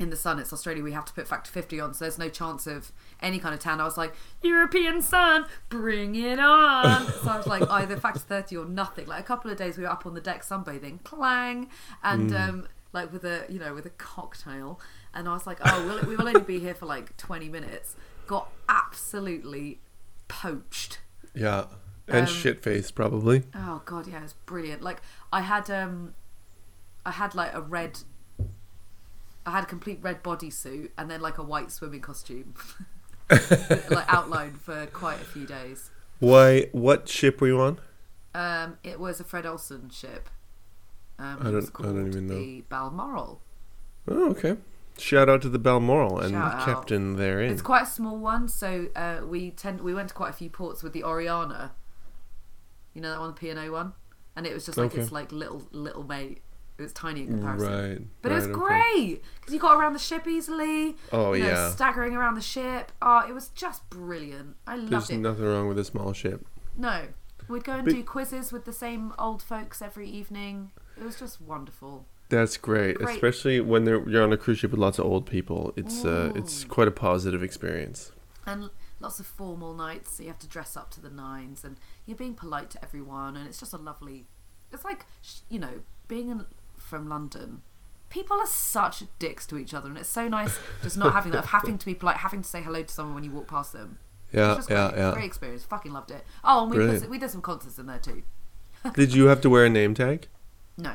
in 0.00 0.08
the 0.10 0.16
sun, 0.16 0.38
it's 0.38 0.52
Australia. 0.52 0.82
We 0.82 0.92
have 0.92 1.04
to 1.04 1.12
put 1.12 1.28
factor 1.28 1.52
fifty 1.52 1.78
on, 1.78 1.92
so 1.94 2.06
there's 2.06 2.18
no 2.18 2.30
chance 2.30 2.66
of 2.66 2.90
any 3.20 3.38
kind 3.38 3.54
of 3.54 3.60
tan. 3.60 3.80
I 3.80 3.84
was 3.84 3.98
like, 3.98 4.14
European 4.42 5.02
sun, 5.02 5.44
bring 5.68 6.16
it 6.16 6.40
on. 6.40 7.06
so 7.22 7.28
I 7.30 7.36
was 7.36 7.46
like, 7.46 7.68
either 7.70 7.96
factor 7.98 8.18
thirty 8.20 8.56
or 8.56 8.64
nothing. 8.64 9.06
Like 9.06 9.20
a 9.20 9.26
couple 9.26 9.50
of 9.50 9.58
days, 9.58 9.76
we 9.76 9.84
were 9.84 9.90
up 9.90 10.06
on 10.06 10.14
the 10.14 10.20
deck 10.20 10.42
sunbathing, 10.42 11.04
clang, 11.04 11.68
and 12.02 12.34
um, 12.34 12.68
like 12.92 13.12
with 13.12 13.24
a 13.24 13.44
you 13.50 13.58
know 13.58 13.74
with 13.74 13.84
a 13.84 13.90
cocktail, 13.90 14.80
and 15.14 15.28
I 15.28 15.34
was 15.34 15.46
like, 15.46 15.58
oh, 15.64 15.86
we'll, 15.86 16.08
we 16.08 16.16
will 16.16 16.26
only 16.26 16.40
be 16.40 16.58
here 16.58 16.74
for 16.74 16.86
like 16.86 17.16
twenty 17.18 17.50
minutes. 17.50 17.94
Got 18.26 18.50
absolutely 18.68 19.80
poached. 20.28 21.00
Yeah. 21.34 21.66
And 22.08 22.26
Um, 22.26 22.32
shit 22.34 22.62
faced, 22.62 22.94
probably. 22.96 23.44
Oh 23.54 23.82
god, 23.84 24.06
yeah, 24.08 24.18
it 24.18 24.22
was 24.22 24.32
brilliant. 24.32 24.82
Like 24.82 25.00
I 25.32 25.42
had 25.42 25.70
um 25.70 26.14
I 27.06 27.12
had 27.12 27.34
like 27.34 27.54
a 27.54 27.60
red 27.60 28.00
I 29.50 29.54
had 29.54 29.64
a 29.64 29.66
complete 29.66 29.98
red 30.00 30.22
bodysuit 30.22 30.90
and 30.96 31.10
then 31.10 31.20
like 31.20 31.38
a 31.38 31.42
white 31.42 31.70
swimming 31.72 32.00
costume. 32.00 32.54
like 33.30 34.04
outlined 34.12 34.60
for 34.60 34.86
quite 34.86 35.20
a 35.20 35.24
few 35.24 35.46
days. 35.46 35.90
Why? 36.18 36.68
What 36.72 37.08
ship 37.08 37.40
were 37.40 37.48
you 37.48 37.60
on? 37.60 37.80
Um 38.34 38.78
it 38.84 39.00
was 39.00 39.20
a 39.20 39.24
Fred 39.24 39.46
Olsen 39.46 39.90
ship. 39.90 40.28
Um 41.18 41.38
I 41.42 41.48
it 41.48 41.52
was 41.54 41.70
don't- 41.70 41.86
I 41.86 41.92
don't 41.92 42.06
even 42.08 42.26
know. 42.28 42.34
The 42.34 42.60
Balmoral. 42.68 43.40
Oh, 44.08 44.30
okay. 44.30 44.56
Shout 44.98 45.28
out 45.28 45.42
to 45.42 45.48
the 45.48 45.58
Balmoral 45.58 46.18
and 46.20 46.32
Shout 46.32 46.52
the 46.52 46.58
out. 46.58 46.64
captain 46.64 47.16
therein. 47.16 47.50
It's 47.52 47.62
quite 47.62 47.82
a 47.84 47.86
small 47.86 48.18
one, 48.18 48.48
so 48.48 48.88
uh, 48.94 49.20
we 49.26 49.50
tend 49.50 49.80
we 49.80 49.94
went 49.94 50.08
to 50.08 50.14
quite 50.14 50.30
a 50.30 50.34
few 50.34 50.50
ports 50.50 50.82
with 50.82 50.92
the 50.92 51.04
Oriana. 51.04 51.72
You 52.94 53.00
know 53.00 53.10
that 53.10 53.18
one, 53.20 53.28
the 53.28 53.34
P 53.34 53.48
and 53.50 53.58
O 53.58 53.72
one, 53.72 53.92
and 54.36 54.46
it 54.46 54.52
was 54.52 54.66
just 54.66 54.76
like 54.76 54.92
Okay. 54.92 55.00
its 55.02 55.12
like 55.12 55.32
little 55.32 55.62
little 55.72 56.02
mate. 56.04 56.42
It 56.80 56.84
was 56.84 56.92
tiny 56.92 57.20
in 57.20 57.28
comparison. 57.28 57.72
Right. 57.90 58.02
But 58.22 58.32
it 58.32 58.34
was 58.36 58.46
great 58.46 59.20
because 59.40 59.52
you 59.54 59.60
got 59.60 59.78
around 59.78 59.92
the 59.92 59.98
ship 59.98 60.26
easily. 60.26 60.96
Oh, 61.12 61.34
you 61.34 61.44
know, 61.44 61.50
yeah. 61.50 61.70
staggering 61.70 62.14
around 62.16 62.34
the 62.36 62.40
ship. 62.40 62.90
Oh, 63.02 63.24
it 63.28 63.32
was 63.34 63.48
just 63.48 63.88
brilliant. 63.90 64.56
I 64.66 64.76
loved 64.76 64.90
There's 64.90 65.10
it. 65.10 65.18
nothing 65.18 65.44
wrong 65.44 65.68
with 65.68 65.78
a 65.78 65.84
small 65.84 66.12
ship. 66.12 66.46
no, 66.76 67.08
we'd 67.48 67.64
go 67.64 67.74
and 67.74 67.84
But- 67.84 67.94
do 67.94 68.02
quizzes 68.04 68.52
with 68.52 68.64
the 68.64 68.72
same 68.72 69.12
old 69.18 69.42
folks 69.42 69.82
every 69.82 70.08
evening. 70.08 70.72
It 70.96 71.04
was 71.04 71.18
just 71.18 71.40
wonderful. 71.40 72.06
That's 72.30 72.56
great, 72.56 72.96
Great. 72.96 73.14
especially 73.16 73.60
when 73.60 73.84
they're, 73.84 74.08
you're 74.08 74.22
on 74.22 74.32
a 74.32 74.36
cruise 74.36 74.58
ship 74.60 74.70
with 74.70 74.78
lots 74.78 74.98
of 75.00 75.04
old 75.04 75.26
people. 75.26 75.72
It's 75.76 76.04
uh, 76.04 76.30
it's 76.36 76.62
quite 76.64 76.86
a 76.86 76.92
positive 76.92 77.42
experience. 77.42 78.12
And 78.46 78.70
lots 79.00 79.18
of 79.18 79.26
formal 79.26 79.74
nights, 79.74 80.12
so 80.16 80.22
you 80.22 80.28
have 80.28 80.38
to 80.38 80.46
dress 80.46 80.76
up 80.76 80.90
to 80.92 81.00
the 81.00 81.10
nines, 81.10 81.64
and 81.64 81.76
you're 82.06 82.16
being 82.16 82.34
polite 82.34 82.70
to 82.70 82.84
everyone, 82.84 83.36
and 83.36 83.48
it's 83.48 83.58
just 83.58 83.72
a 83.72 83.78
lovely. 83.78 84.26
It's 84.72 84.84
like 84.84 85.06
you 85.48 85.58
know, 85.58 85.80
being 86.06 86.28
in, 86.30 86.44
from 86.80 87.08
London. 87.08 87.62
People 88.08 88.38
are 88.38 88.46
such 88.46 89.04
dicks 89.20 89.46
to 89.46 89.56
each 89.56 89.72
other, 89.72 89.88
and 89.88 89.96
it's 89.96 90.08
so 90.08 90.26
nice 90.26 90.58
just 90.82 90.96
not 90.96 91.12
having 91.12 91.30
that 91.32 91.44
of 91.44 91.50
having 91.50 91.78
to 91.78 91.86
be 91.86 91.94
polite, 91.94 92.16
having 92.18 92.42
to 92.42 92.48
say 92.48 92.60
hello 92.60 92.82
to 92.82 92.92
someone 92.92 93.14
when 93.14 93.22
you 93.24 93.30
walk 93.30 93.46
past 93.46 93.72
them. 93.72 93.98
Yeah, 94.32 94.58
It's 94.58 94.68
yeah, 94.68 94.88
great, 94.90 94.98
yeah. 95.00 95.12
great 95.12 95.24
experience. 95.24 95.64
Fucking 95.64 95.92
loved 95.92 96.10
it. 96.10 96.24
Oh, 96.44 96.62
and 96.62 96.70
we 96.70 96.76
Brilliant. 96.78 97.02
put, 97.02 97.10
we 97.10 97.18
did 97.18 97.30
some 97.30 97.40
concerts 97.42 97.78
in 97.78 97.86
there 97.86 97.98
too. 97.98 98.22
Did 98.94 99.12
you 99.14 99.26
have 99.26 99.40
to 99.42 99.50
wear 99.50 99.64
a 99.66 99.68
name 99.70 99.92
tag? 99.94 100.26
No, 100.78 100.94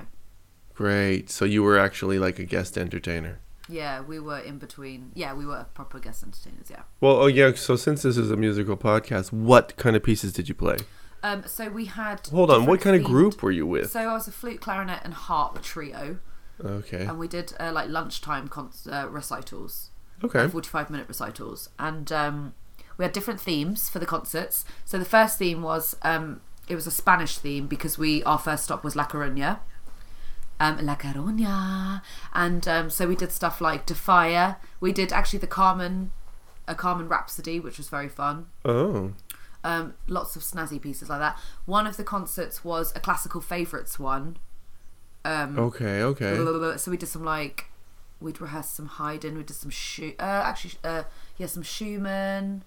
Great. 0.73 1.29
So 1.29 1.45
you 1.45 1.63
were 1.63 1.77
actually 1.77 2.19
like 2.19 2.37
a 2.39 2.43
guest 2.43 2.77
entertainer. 2.77 3.39
yeah, 3.69 4.01
we 4.01 4.19
were 4.19 4.39
in 4.39 4.57
between. 4.57 5.11
Yeah, 5.13 5.33
we 5.33 5.45
were 5.45 5.65
proper 5.73 5.99
guest 5.99 6.23
entertainers. 6.23 6.67
Yeah. 6.69 6.83
Well, 6.99 7.15
oh 7.17 7.27
yeah. 7.27 7.53
So 7.55 7.75
since 7.77 8.01
this 8.03 8.17
is 8.17 8.29
a 8.31 8.35
musical 8.35 8.75
podcast, 8.75 9.31
what 9.31 9.75
kind 9.77 9.95
of 9.95 10.03
pieces 10.03 10.33
did 10.33 10.49
you 10.49 10.55
play? 10.55 10.77
Um, 11.25 11.43
so 11.47 11.69
we 11.69 11.85
had. 11.85 12.27
Hold 12.27 12.51
on. 12.51 12.65
What 12.67 12.81
kind 12.81 12.93
different 12.95 13.05
of 13.05 13.11
group 13.11 13.41
were 13.41 13.51
you 13.51 13.65
with? 13.65 13.89
So 13.91 13.99
I 14.01 14.13
was 14.13 14.27
a 14.27 14.31
flute, 14.31 14.61
clarinet, 14.61 14.99
and 15.03 15.13
harp 15.13 15.61
trio, 15.63 16.19
Okay. 16.63 17.03
and 17.05 17.17
we 17.17 17.27
did 17.27 17.53
uh, 17.59 17.71
like 17.73 17.89
lunchtime 17.89 18.47
con- 18.47 18.69
uh, 18.91 19.07
recitals, 19.09 19.89
Okay. 20.23 20.47
forty-five 20.47 20.89
minute 20.91 21.07
recitals, 21.07 21.69
and 21.79 22.11
um, 22.11 22.53
we 22.97 23.05
had 23.05 23.11
different 23.11 23.41
themes 23.41 23.89
for 23.89 23.97
the 23.99 24.05
concerts. 24.05 24.65
So 24.85 24.99
the 24.99 25.05
first 25.17 25.39
theme 25.39 25.63
was 25.63 25.95
um, 26.03 26.41
it 26.67 26.75
was 26.75 26.85
a 26.85 26.91
Spanish 26.91 27.37
theme 27.39 27.65
because 27.67 27.97
we 27.97 28.21
our 28.23 28.37
first 28.37 28.63
stop 28.65 28.83
was 28.83 28.95
La 28.95 29.05
Coruña. 29.07 29.59
Um, 30.59 30.77
La 30.85 30.95
Coruña, 30.95 32.01
and 32.33 32.65
um, 32.67 32.89
so 32.89 33.07
we 33.07 33.15
did 33.15 33.31
stuff 33.31 33.59
like 33.59 33.85
Defire. 33.87 34.55
We 34.79 34.93
did 34.93 35.11
actually 35.11 35.39
the 35.39 35.47
Carmen, 35.47 36.11
a 36.67 36.75
Carmen 36.75 37.09
Rhapsody, 37.09 37.59
which 37.59 37.77
was 37.77 37.89
very 37.89 38.07
fun. 38.07 38.45
Oh. 38.63 39.11
Um, 39.65 39.93
lots 40.07 40.35
of 40.35 40.43
snazzy 40.43 40.79
pieces 40.81 41.09
like 41.09 41.19
that. 41.19 41.37
One 41.65 41.87
of 41.87 41.97
the 41.97 42.03
concerts 42.03 42.63
was 42.63 42.93
a 42.95 42.99
classical 42.99 43.41
favourites 43.41 43.97
one. 43.99 44.37
Um, 45.25 45.57
Okay. 45.57 46.01
Okay. 46.03 46.35
blah, 46.35 46.43
blah, 46.51 46.59
blah. 46.59 46.77
So 46.77 46.91
we 46.91 46.97
did 46.97 47.07
some 47.09 47.23
like 47.25 47.65
we'd 48.21 48.39
rehearse 48.39 48.67
some 48.69 48.85
Haydn. 48.87 49.35
We 49.37 49.43
did 49.43 49.55
some 49.55 49.71
Schu- 49.71 50.15
uh, 50.19 50.43
actually 50.45 50.75
uh, 50.83 51.03
yeah 51.37 51.47
some 51.47 51.63
Schumann. 51.63 52.63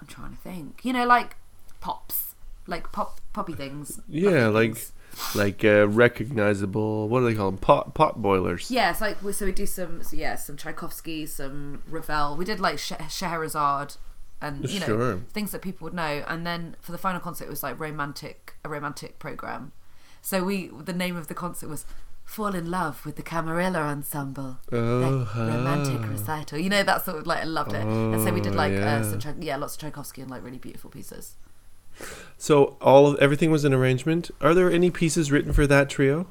I'm 0.00 0.06
trying 0.06 0.30
to 0.30 0.36
think. 0.36 0.80
You 0.84 0.92
know, 0.92 1.06
like 1.06 1.36
pops, 1.80 2.34
like 2.66 2.92
pop 2.92 3.20
poppy 3.32 3.54
things. 3.54 3.98
Yeah, 4.08 4.30
puffy 4.30 4.50
like 4.50 4.74
things. 4.76 4.92
like 5.34 5.64
uh, 5.64 5.88
recognizable. 5.88 7.08
What 7.08 7.20
do 7.20 7.26
they 7.30 7.34
call 7.34 7.50
them? 7.50 7.58
Pot 7.58 7.94
pot 7.94 8.20
boilers. 8.22 8.70
yeah, 8.70 8.90
it's 8.90 9.00
like 9.00 9.16
so 9.32 9.46
we 9.46 9.52
do 9.52 9.66
some 9.66 10.02
so 10.02 10.16
yeah 10.16 10.36
some 10.36 10.56
Tchaikovsky, 10.56 11.26
some 11.26 11.82
Ravel. 11.88 12.36
We 12.36 12.44
did 12.44 12.60
like 12.60 12.78
Scheherazade. 12.78 13.96
And 14.40 14.68
you 14.70 14.78
know 14.80 14.86
Sure. 14.86 15.16
things 15.32 15.50
that 15.52 15.62
people 15.62 15.84
would 15.86 15.94
know, 15.94 16.24
and 16.28 16.46
then 16.46 16.76
for 16.80 16.92
the 16.92 16.98
final 16.98 17.20
concert, 17.20 17.44
it 17.46 17.50
was 17.50 17.62
like 17.62 17.78
romantic, 17.80 18.54
a 18.64 18.68
romantic 18.68 19.18
program. 19.18 19.72
So 20.22 20.44
we, 20.44 20.68
the 20.68 20.92
name 20.92 21.16
of 21.16 21.26
the 21.26 21.34
concert 21.34 21.68
was 21.68 21.84
"Fall 22.24 22.54
in 22.54 22.70
Love 22.70 23.04
with 23.04 23.16
the 23.16 23.22
Camarilla 23.22 23.80
Ensemble." 23.80 24.58
Oh, 24.70 24.76
like, 24.76 25.34
romantic 25.36 26.00
ah. 26.02 26.08
recital. 26.08 26.58
You 26.58 26.70
know 26.70 26.82
that 26.84 27.04
sort 27.04 27.18
of 27.18 27.26
like 27.26 27.40
I 27.40 27.44
loved 27.44 27.72
it. 27.72 27.82
and 27.84 28.22
so 28.22 28.32
we 28.32 28.40
did 28.40 28.52
Oh, 28.52 28.56
like 28.56 28.72
yeah. 28.72 28.96
uh, 28.98 29.02
some 29.02 29.42
yeah, 29.42 29.56
lots 29.56 29.74
of 29.74 29.80
Tchaikovsky 29.80 30.22
and 30.22 30.30
like 30.30 30.44
really 30.44 30.58
beautiful 30.58 30.90
pieces. 30.90 31.34
So 32.36 32.76
all 32.80 33.08
of 33.08 33.18
everything 33.18 33.50
was 33.50 33.64
an 33.64 33.74
arrangement. 33.74 34.30
Are 34.40 34.54
there 34.54 34.70
any 34.70 34.90
pieces 34.90 35.32
written 35.32 35.52
for 35.52 35.66
that 35.66 35.90
trio? 35.90 36.26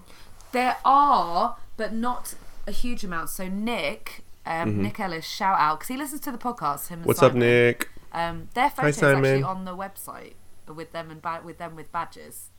There 0.53 0.77
are, 0.85 1.57
but 1.75 1.93
not 1.93 2.35
a 2.65 2.71
huge 2.71 3.03
amount. 3.03 3.29
So 3.31 3.49
Nick, 3.49 4.23
um, 4.45 4.81
Nick 4.81 4.97
Ellis, 4.99 5.25
shout 5.25 5.59
out 5.59 5.79
because 5.79 5.89
he 5.89 5.97
listens 5.97 6.21
to 6.21 6.31
the 6.31 6.37
podcast. 6.37 6.87
Him 6.87 6.99
and 6.99 7.01
Mm-hmm. 7.01 7.07
What's 7.07 7.21
up, 7.21 7.33
Nick? 7.33 7.89
Um, 8.17 8.49
their 8.55 8.69
photos 8.71 9.01
actually 9.03 9.43
on 9.43 9.65
the 9.65 9.75
website 9.75 10.33
with 10.67 10.91
them 10.91 11.11
and 11.11 11.21
ba- 11.21 11.41
with 11.45 11.59
them 11.59 11.75
with 11.75 11.91
badges. 11.91 12.49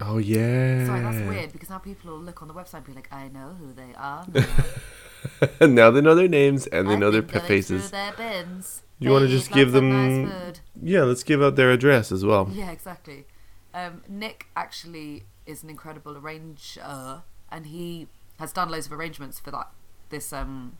Oh 0.00 0.18
yeah. 0.18 0.86
Sorry, 0.86 1.00
that's 1.00 1.28
weird 1.28 1.52
because 1.52 1.68
now 1.68 1.78
people 1.78 2.12
will 2.12 2.20
look 2.20 2.42
on 2.42 2.48
the 2.48 2.54
website 2.54 2.74
and 2.78 2.86
be 2.86 2.92
like, 2.92 3.12
I 3.12 3.28
know 3.28 3.56
who 3.58 3.72
they 3.72 3.92
are. 3.96 4.24
now. 4.32 5.48
and 5.60 5.74
now 5.74 5.90
they 5.90 6.00
know 6.00 6.14
their 6.14 6.28
names 6.28 6.66
and 6.68 6.88
they 6.88 6.92
I 6.94 6.96
know 6.96 7.10
their 7.10 7.22
think 7.22 7.32
p- 7.32 7.38
going 7.38 7.62
through 7.62 7.78
faces. 7.78 7.90
Their 7.90 8.12
bins. 8.12 8.82
You 9.00 9.10
wanna 9.10 9.26
just 9.26 9.50
eat 9.50 9.54
give 9.54 9.72
them- 9.72 10.24
nice. 10.26 10.60
Yeah, 10.80 11.02
let's 11.02 11.24
give 11.24 11.42
out 11.42 11.56
their 11.56 11.70
address 11.72 12.12
as 12.12 12.24
well. 12.24 12.48
Yeah, 12.52 12.70
exactly. 12.70 13.26
Um, 13.74 14.02
Nick 14.08 14.46
actually 14.54 15.24
is 15.44 15.64
an 15.64 15.70
incredible 15.70 16.16
arranger, 16.16 17.22
and 17.50 17.66
he 17.66 18.06
has 18.38 18.52
done 18.52 18.68
loads 18.70 18.86
of 18.86 18.92
arrangements 18.92 19.40
for 19.40 19.50
that 19.50 19.70
this 20.10 20.32
um, 20.32 20.76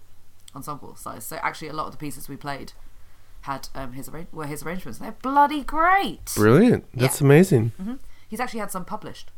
ensemble 0.54 0.94
size. 0.94 1.24
So 1.24 1.36
actually, 1.42 1.68
a 1.68 1.72
lot 1.72 1.86
of 1.86 1.92
the 1.92 1.98
pieces 1.98 2.28
we 2.28 2.36
played 2.36 2.74
had 3.42 3.68
um, 3.74 3.92
his 3.92 4.08
arra- 4.08 4.26
were 4.32 4.46
his 4.46 4.62
arrangements. 4.62 4.98
They're 4.98 5.16
bloody 5.22 5.62
great. 5.62 6.32
Brilliant. 6.36 6.84
That's 6.94 7.20
amazing. 7.20 7.72
hmm 7.80 7.94
He's 8.28 8.40
actually 8.40 8.60
had 8.60 8.70
some 8.70 8.84
published 8.86 9.30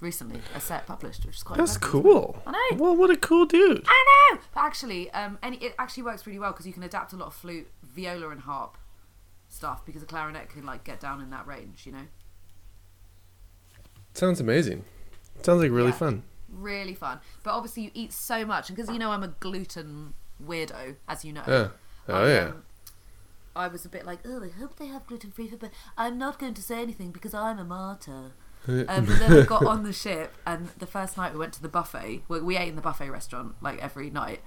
recently, 0.00 0.40
a 0.54 0.60
set 0.60 0.86
published, 0.86 1.26
which 1.26 1.36
is 1.36 1.42
quite. 1.42 1.58
That's 1.58 1.74
impressive. 1.76 2.02
cool. 2.02 2.42
I 2.46 2.52
know. 2.52 2.76
Well, 2.82 2.96
what 2.96 3.10
a 3.10 3.16
cool 3.16 3.44
dude. 3.44 3.84
I 3.86 4.30
know. 4.32 4.40
But 4.54 4.60
actually, 4.64 5.10
um, 5.10 5.38
and 5.42 5.56
it 5.62 5.74
actually 5.78 6.04
works 6.04 6.26
really 6.26 6.38
well 6.38 6.52
because 6.52 6.66
you 6.66 6.72
can 6.72 6.82
adapt 6.82 7.12
a 7.12 7.16
lot 7.16 7.26
of 7.26 7.34
flute, 7.34 7.68
viola, 7.82 8.30
and 8.30 8.40
harp 8.40 8.78
stuff 9.50 9.84
because 9.84 10.02
a 10.02 10.06
clarinet 10.06 10.48
can 10.48 10.64
like 10.64 10.84
get 10.84 11.00
down 11.00 11.20
in 11.20 11.28
that 11.30 11.46
range. 11.46 11.84
You 11.84 11.92
know. 11.92 12.06
Sounds 14.14 14.40
amazing. 14.40 14.84
Sounds 15.42 15.62
like 15.62 15.70
really 15.70 15.88
Yeah. 15.88 15.92
fun. 15.92 16.22
really 16.48 16.94
fun. 16.96 17.20
But 17.44 17.52
obviously, 17.52 17.84
you 17.84 17.90
eat 17.94 18.12
so 18.12 18.44
much, 18.44 18.68
and 18.70 18.76
because 18.76 18.90
you 18.92 18.98
know 18.98 19.10
I'm 19.12 19.22
a 19.22 19.28
gluten 19.28 20.14
weirdo, 20.44 20.96
as 21.08 21.24
you 21.24 21.32
know. 21.32 21.44
Yeah. 21.46 21.68
Oh 22.10 22.24
I, 22.24 22.28
yeah. 22.28 22.44
um, 22.46 22.62
I 23.56 23.68
was 23.68 23.84
a 23.84 23.88
bit 23.88 24.06
like, 24.06 24.20
oh, 24.24 24.42
I 24.42 24.48
hope 24.48 24.76
they 24.76 24.86
have 24.86 25.06
gluten 25.06 25.30
free 25.30 25.48
food, 25.48 25.60
but 25.60 25.70
I'm 25.96 26.18
not 26.18 26.38
going 26.38 26.54
to 26.54 26.62
say 26.62 26.80
anything 26.82 27.10
because 27.10 27.34
I'm 27.34 27.58
a 27.58 27.64
martyr. 27.64 28.32
Um, 28.66 29.06
but 29.06 29.18
then 29.18 29.34
we 29.34 29.42
got 29.42 29.64
on 29.66 29.84
the 29.84 29.92
ship, 29.92 30.34
and 30.46 30.68
the 30.78 30.86
first 30.86 31.16
night 31.16 31.32
we 31.32 31.38
went 31.38 31.54
to 31.54 31.62
the 31.62 31.68
buffet. 31.68 32.22
We, 32.28 32.40
we 32.40 32.56
ate 32.56 32.68
in 32.68 32.76
the 32.76 32.82
buffet 32.82 33.10
restaurant 33.10 33.54
like 33.60 33.78
every 33.82 34.10
night, 34.10 34.40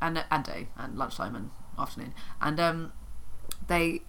and 0.00 0.22
and 0.30 0.44
day, 0.44 0.68
and 0.76 0.98
lunchtime 0.98 1.34
and 1.36 1.50
afternoon, 1.78 2.12
and 2.40 2.58
um, 2.58 2.92
they 3.68 4.02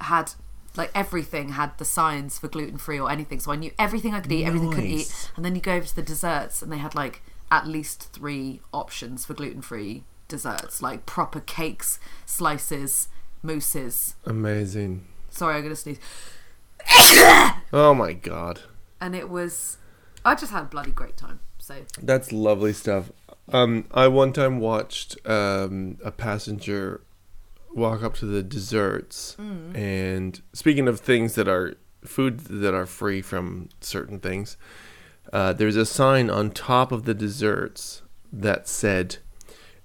had 0.00 0.32
like 0.76 0.90
everything 0.94 1.50
had 1.50 1.76
the 1.78 1.84
signs 1.84 2.38
for 2.38 2.48
gluten 2.48 2.78
free 2.78 2.98
or 2.98 3.10
anything. 3.10 3.38
So 3.38 3.52
I 3.52 3.56
knew 3.56 3.70
everything 3.78 4.14
I 4.14 4.20
could 4.20 4.32
eat, 4.32 4.46
everything 4.46 4.70
I 4.70 4.74
couldn't 4.74 4.90
eat, 4.90 5.30
and 5.36 5.44
then 5.44 5.54
you 5.54 5.60
go 5.60 5.74
over 5.74 5.86
to 5.86 5.94
the 5.94 6.02
desserts, 6.02 6.62
and 6.62 6.72
they 6.72 6.78
had 6.78 6.94
like 6.94 7.22
at 7.50 7.66
least 7.66 8.14
three 8.14 8.62
options 8.72 9.26
for 9.26 9.34
gluten 9.34 9.60
free 9.60 10.04
desserts, 10.32 10.82
like 10.82 11.06
proper 11.06 11.40
cakes, 11.40 11.98
slices, 12.26 13.08
mousses. 13.42 14.14
Amazing. 14.24 15.06
Sorry, 15.30 15.56
I'm 15.56 15.62
gonna 15.62 15.76
sneeze. 15.76 15.98
Oh 17.74 17.94
my 17.94 18.12
god. 18.12 18.60
And 19.00 19.14
it 19.14 19.28
was, 19.30 19.78
I 20.24 20.34
just 20.34 20.52
had 20.52 20.62
a 20.62 20.66
bloody 20.66 20.90
great 20.90 21.16
time. 21.16 21.40
So 21.58 21.76
That's 22.02 22.32
lovely 22.32 22.72
stuff. 22.72 23.10
Um, 23.52 23.84
I 23.92 24.08
one 24.08 24.32
time 24.32 24.58
watched 24.60 25.16
um, 25.26 25.96
a 26.04 26.10
passenger 26.10 27.00
walk 27.74 28.02
up 28.02 28.14
to 28.16 28.26
the 28.26 28.42
desserts, 28.42 29.36
Mm. 29.38 29.76
and 29.76 30.42
speaking 30.52 30.86
of 30.88 31.00
things 31.00 31.34
that 31.36 31.48
are 31.48 31.74
food 32.04 32.40
that 32.40 32.74
are 32.74 32.86
free 32.86 33.22
from 33.22 33.68
certain 33.80 34.18
things, 34.20 34.56
uh, 35.32 35.52
there's 35.54 35.76
a 35.76 35.86
sign 35.86 36.28
on 36.30 36.50
top 36.50 36.92
of 36.92 37.04
the 37.04 37.14
desserts 37.14 38.02
that 38.32 38.68
said 38.68 39.16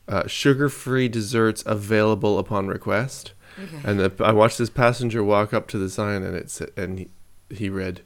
uh, 0.07 0.27
"sugar-free 0.27 1.09
desserts 1.09 1.63
available 1.65 2.39
upon 2.39 2.67
request." 2.67 3.33
okay. 3.57 3.81
And 3.83 3.99
the, 3.99 4.23
I 4.23 4.31
watched 4.31 4.57
this 4.57 4.69
passenger 4.69 5.23
walk 5.23 5.53
up 5.53 5.67
to 5.69 5.77
the 5.77 5.89
sign, 5.89 6.23
and 6.23 6.35
it 6.35 6.49
said, 6.49 6.71
and 6.77 6.99
he, 6.99 7.09
he 7.49 7.69
read, 7.69 8.01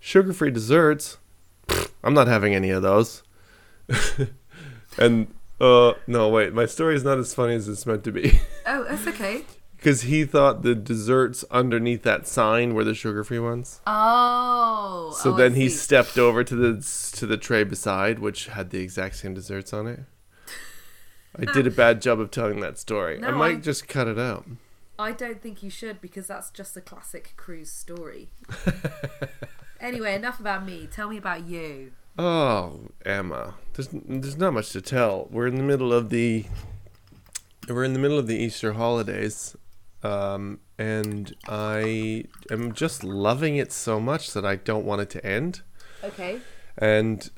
"Sugar-free 0.00 0.50
desserts. 0.50 1.18
Pfft, 1.68 1.90
I'm 2.02 2.14
not 2.14 2.28
having 2.28 2.54
any 2.54 2.70
of 2.70 2.82
those." 2.82 3.22
and 4.98 5.28
uh, 5.60 5.94
no, 6.06 6.28
wait, 6.28 6.52
my 6.52 6.66
story 6.66 6.96
is 6.96 7.04
not 7.04 7.18
as 7.18 7.34
funny 7.34 7.54
as 7.54 7.68
it's 7.68 7.86
meant 7.86 8.04
to 8.04 8.12
be, 8.12 8.40
oh, 8.66 8.84
that's 8.84 9.06
okay. 9.06 9.44
because 9.76 10.02
he 10.02 10.24
thought 10.24 10.62
the 10.62 10.74
desserts 10.74 11.44
underneath 11.50 12.02
that 12.02 12.26
sign 12.26 12.74
were 12.74 12.84
the 12.84 12.94
sugar-free 12.94 13.38
ones. 13.38 13.80
Oh. 13.86 15.16
So 15.22 15.32
oh, 15.32 15.36
then 15.36 15.54
he 15.54 15.68
stepped 15.68 16.18
over 16.18 16.42
to 16.42 16.56
the 16.56 17.10
to 17.16 17.26
the 17.26 17.36
tray 17.36 17.64
beside, 17.64 18.18
which 18.18 18.48
had 18.48 18.70
the 18.70 18.80
exact 18.80 19.16
same 19.16 19.34
desserts 19.34 19.72
on 19.72 19.86
it. 19.86 20.00
I 21.36 21.52
did 21.52 21.66
a 21.66 21.70
bad 21.70 22.00
job 22.00 22.20
of 22.20 22.30
telling 22.30 22.60
that 22.60 22.78
story. 22.78 23.22
I 23.22 23.30
might 23.30 23.56
I- 23.56 23.60
just 23.60 23.88
cut 23.88 24.08
it 24.08 24.18
out. 24.18 24.46
I 24.96 25.10
don't 25.10 25.42
think 25.42 25.62
you 25.62 25.70
should 25.70 26.00
because 26.00 26.28
that's 26.28 26.50
just 26.50 26.76
a 26.76 26.80
classic 26.80 27.32
cruise 27.36 27.70
story. 27.70 28.28
anyway, 29.80 30.14
enough 30.14 30.38
about 30.38 30.64
me. 30.64 30.86
Tell 30.90 31.08
me 31.08 31.16
about 31.16 31.46
you. 31.46 31.92
Oh, 32.16 32.90
Emma, 33.04 33.54
there's 33.72 33.88
there's 33.92 34.36
not 34.36 34.54
much 34.54 34.70
to 34.70 34.80
tell. 34.80 35.26
We're 35.32 35.48
in 35.48 35.56
the 35.56 35.64
middle 35.64 35.92
of 35.92 36.10
the 36.10 36.46
we're 37.68 37.82
in 37.82 37.92
the 37.92 37.98
middle 37.98 38.18
of 38.18 38.28
the 38.28 38.36
Easter 38.36 38.74
holidays, 38.74 39.56
um, 40.04 40.60
and 40.78 41.34
I 41.48 42.26
am 42.50 42.72
just 42.72 43.02
loving 43.02 43.56
it 43.56 43.72
so 43.72 43.98
much 43.98 44.32
that 44.32 44.44
I 44.44 44.54
don't 44.56 44.84
want 44.84 45.00
it 45.00 45.10
to 45.10 45.26
end. 45.26 45.62
Okay. 46.04 46.40
And 46.78 47.28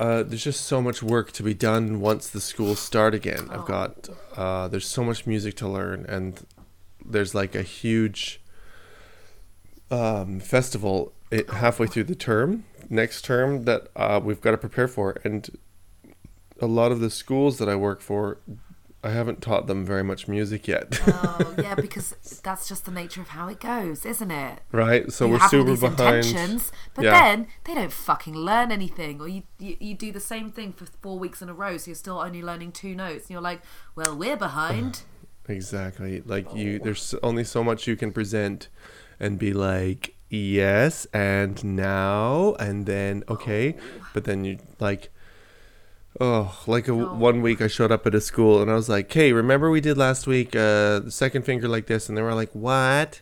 uh, 0.00 0.22
there's 0.24 0.42
just 0.42 0.62
so 0.64 0.80
much 0.82 1.02
work 1.02 1.30
to 1.32 1.42
be 1.42 1.54
done 1.54 2.00
once 2.00 2.28
the 2.28 2.40
schools 2.40 2.78
start 2.80 3.14
again. 3.14 3.46
I've 3.50 3.60
Oh. 3.60 3.64
got 3.76 4.08
uh, 4.36 4.66
there's 4.68 4.86
so 4.88 5.04
much 5.04 5.26
music 5.26 5.54
to 5.56 5.68
learn, 5.68 6.06
and 6.08 6.44
there's 7.04 7.34
like 7.34 7.54
a 7.54 7.62
huge 7.62 8.40
um, 9.90 10.40
festival 10.40 11.12
it, 11.30 11.48
halfway 11.50 11.86
through 11.86 12.04
the 12.04 12.14
term, 12.14 12.64
next 12.88 13.24
term 13.24 13.64
that 13.64 13.88
uh, 13.94 14.20
we've 14.22 14.40
got 14.40 14.52
to 14.52 14.58
prepare 14.58 14.88
for, 14.88 15.16
and 15.24 15.50
a 16.60 16.66
lot 16.66 16.92
of 16.92 17.00
the 17.00 17.10
schools 17.10 17.58
that 17.58 17.68
I 17.68 17.74
work 17.76 18.00
for, 18.00 18.38
I 19.02 19.10
haven't 19.10 19.40
taught 19.40 19.66
them 19.66 19.86
very 19.86 20.04
much 20.04 20.28
music 20.28 20.68
yet. 20.68 21.00
Oh, 21.06 21.54
yeah, 21.58 21.74
because 21.74 22.14
that's 22.44 22.68
just 22.68 22.84
the 22.84 22.90
nature 22.90 23.22
of 23.22 23.28
how 23.28 23.48
it 23.48 23.58
goes, 23.58 24.04
isn't 24.04 24.30
it? 24.30 24.60
right? 24.72 25.10
So 25.10 25.24
you 25.24 25.32
we're 25.32 25.38
have 25.38 25.44
all 25.44 25.50
super 25.50 25.70
these 25.70 25.80
behind. 25.80 26.16
intentions, 26.26 26.70
but 26.94 27.04
Yeah. 27.06 27.12
then 27.12 27.46
they 27.64 27.74
don't 27.74 27.92
fucking 27.92 28.34
learn 28.34 28.70
anything, 28.70 29.20
or 29.20 29.26
you, 29.28 29.44
you 29.58 29.76
you 29.80 29.94
do 29.94 30.12
the 30.12 30.20
same 30.20 30.50
thing 30.50 30.72
for 30.74 30.84
four 31.00 31.18
weeks 31.18 31.40
in 31.40 31.48
a 31.48 31.54
row, 31.54 31.78
so 31.78 31.90
you're 31.90 31.94
still 31.94 32.18
only 32.18 32.42
learning 32.42 32.72
two 32.72 32.94
notes, 32.94 33.24
and 33.24 33.30
you're 33.30 33.40
like, 33.40 33.62
well, 33.96 34.14
we're 34.16 34.36
behind. 34.36 35.02
Exactly. 35.48 36.22
Like 36.24 36.54
you, 36.54 36.78
oh. 36.80 36.84
there's 36.84 37.14
only 37.22 37.42
so 37.42 37.64
much 37.64 37.88
you 37.88 37.96
can 37.96 38.12
present, 38.12 38.68
and 39.18 39.36
be 39.38 39.52
like, 39.52 40.14
yes, 40.28 41.06
and 41.12 41.64
now, 41.64 42.54
and 42.60 42.86
then 42.86 43.24
okay, 43.28 43.74
oh. 43.78 44.06
but 44.14 44.24
then 44.24 44.44
you 44.44 44.58
like. 44.78 45.10
Oh, 46.18 46.58
like 46.66 46.88
a, 46.88 46.92
No. 46.92 47.14
one 47.14 47.40
week 47.42 47.60
I 47.60 47.66
showed 47.68 47.92
up 47.92 48.06
at 48.06 48.14
a 48.14 48.20
school 48.20 48.60
and 48.60 48.70
I 48.70 48.74
was 48.74 48.88
like, 48.88 49.12
"Hey, 49.12 49.32
remember 49.32 49.70
we 49.70 49.80
did 49.80 49.96
last 49.96 50.26
week 50.26 50.56
uh, 50.56 51.00
the 51.00 51.10
second 51.10 51.44
finger 51.44 51.68
like 51.68 51.86
this?" 51.86 52.08
And 52.08 52.18
they 52.18 52.22
were 52.22 52.34
like, 52.34 52.50
"What? 52.52 53.20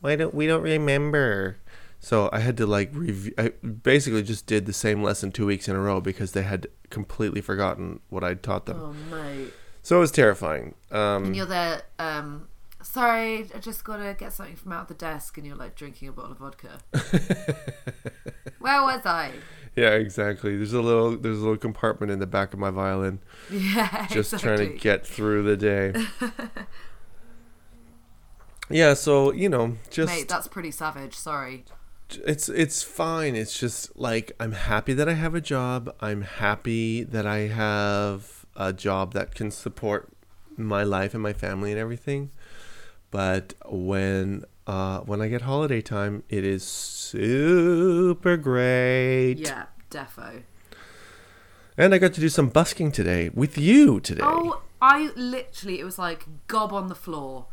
Why 0.00 0.16
don't 0.16 0.34
we 0.34 0.46
don't 0.46 0.62
remember?" 0.62 1.58
So 2.00 2.28
I 2.32 2.40
had 2.40 2.56
to 2.58 2.66
like 2.66 2.90
review. 2.92 3.32
I 3.38 3.50
basically 3.62 4.22
just 4.22 4.46
did 4.46 4.66
the 4.66 4.72
same 4.72 5.02
lesson 5.02 5.30
two 5.32 5.46
weeks 5.46 5.68
in 5.68 5.76
a 5.76 5.80
row 5.80 6.00
because 6.00 6.32
they 6.32 6.42
had 6.42 6.66
completely 6.90 7.40
forgotten 7.40 8.00
what 8.10 8.24
I'd 8.24 8.42
taught 8.42 8.66
them. 8.66 8.78
Oh 8.80 8.92
mate. 9.14 9.52
So 9.82 9.96
it 9.96 10.00
was 10.00 10.10
terrifying. 10.10 10.74
Um, 10.90 11.26
And 11.26 11.36
you're 11.36 11.46
there, 11.46 11.82
um, 11.98 12.48
sorry, 12.82 13.48
I 13.54 13.58
just 13.58 13.84
gotta 13.84 14.14
get 14.18 14.32
something 14.32 14.56
from 14.56 14.72
out 14.72 14.88
the 14.88 14.94
desk, 14.94 15.38
and 15.38 15.46
you're 15.46 15.56
like 15.56 15.76
drinking 15.76 16.08
a 16.08 16.12
bottle 16.12 16.32
of 16.32 16.38
vodka. 16.38 16.78
Where 18.58 18.82
was 18.82 19.02
I? 19.04 19.32
Yeah, 19.76 19.90
exactly. 19.90 20.56
There's 20.56 20.72
a 20.72 20.80
little 20.80 21.16
there's 21.16 21.38
a 21.38 21.42
little 21.42 21.56
compartment 21.56 22.12
in 22.12 22.20
the 22.20 22.26
back 22.26 22.52
of 22.52 22.58
my 22.60 22.70
violin, 22.70 23.18
Yeah, 23.50 24.06
just 24.08 24.32
exactly. 24.32 24.56
trying 24.66 24.72
to 24.74 24.78
get 24.78 25.06
through 25.06 25.42
the 25.42 25.56
day. 25.56 25.94
yeah, 28.70 28.94
so 28.94 29.32
you 29.32 29.48
know, 29.48 29.76
just 29.90 30.12
Mate, 30.12 30.28
that's 30.28 30.48
pretty 30.48 30.70
savage. 30.70 31.14
Sorry. 31.14 31.64
it's 32.24 32.48
it's 32.48 32.82
fine. 32.82 33.34
It's 33.36 33.58
just 33.58 33.96
like 33.96 34.32
I'm 34.40 34.52
happy 34.52 34.92
that 34.94 35.08
I 35.08 35.14
have 35.14 35.34
a 35.34 35.40
job. 35.40 35.94
I'm 36.00 36.22
happy 36.22 37.02
that 37.02 37.26
I 37.26 37.48
have 37.48 38.46
a 38.56 38.72
job 38.72 39.12
that 39.14 39.34
can 39.34 39.50
support 39.50 40.08
my 40.56 40.82
life 40.84 41.14
and 41.14 41.22
my 41.22 41.32
family 41.32 41.72
and 41.72 41.80
everything. 41.80 42.30
But 43.10 43.54
when 43.68 44.44
uh, 44.66 45.00
when 45.00 45.20
I 45.20 45.28
get 45.28 45.42
holiday 45.42 45.80
time, 45.82 46.22
it 46.30 46.44
is 46.44 46.62
super 46.64 48.36
great. 48.36 49.34
Yeah, 49.38 49.66
defo. 49.94 50.42
And 51.76 51.94
I 51.94 51.98
got 51.98 52.14
to 52.14 52.20
do 52.20 52.28
some 52.28 52.48
busking 52.48 52.92
today 52.92 53.30
with 53.34 53.58
you 53.58 54.00
today. 54.00 54.22
Oh, 54.24 54.62
I 54.80 55.10
literally, 55.16 55.80
it 55.80 55.84
was 55.84 55.98
like 55.98 56.26
gob 56.46 56.72
on 56.72 56.88
the 56.88 56.94
floor. 56.94 57.46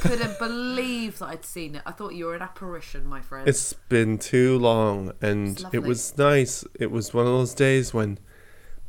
Couldn't 0.00 0.38
believe 0.38 1.18
that 1.18 1.26
I'd 1.26 1.44
seen 1.44 1.76
it. 1.76 1.82
I 1.86 1.92
thought 1.92 2.14
you 2.14 2.26
were 2.26 2.34
an 2.34 2.42
apparition, 2.42 3.06
my 3.06 3.20
friend. 3.20 3.48
It's 3.48 3.72
been 3.72 4.18
too 4.18 4.58
long, 4.58 5.12
and 5.22 5.64
it 5.72 5.82
was 5.82 6.16
nice. 6.18 6.64
It 6.78 6.90
was 6.90 7.14
one 7.14 7.26
of 7.26 7.32
those 7.32 7.54
days 7.54 7.94
when 7.94 8.18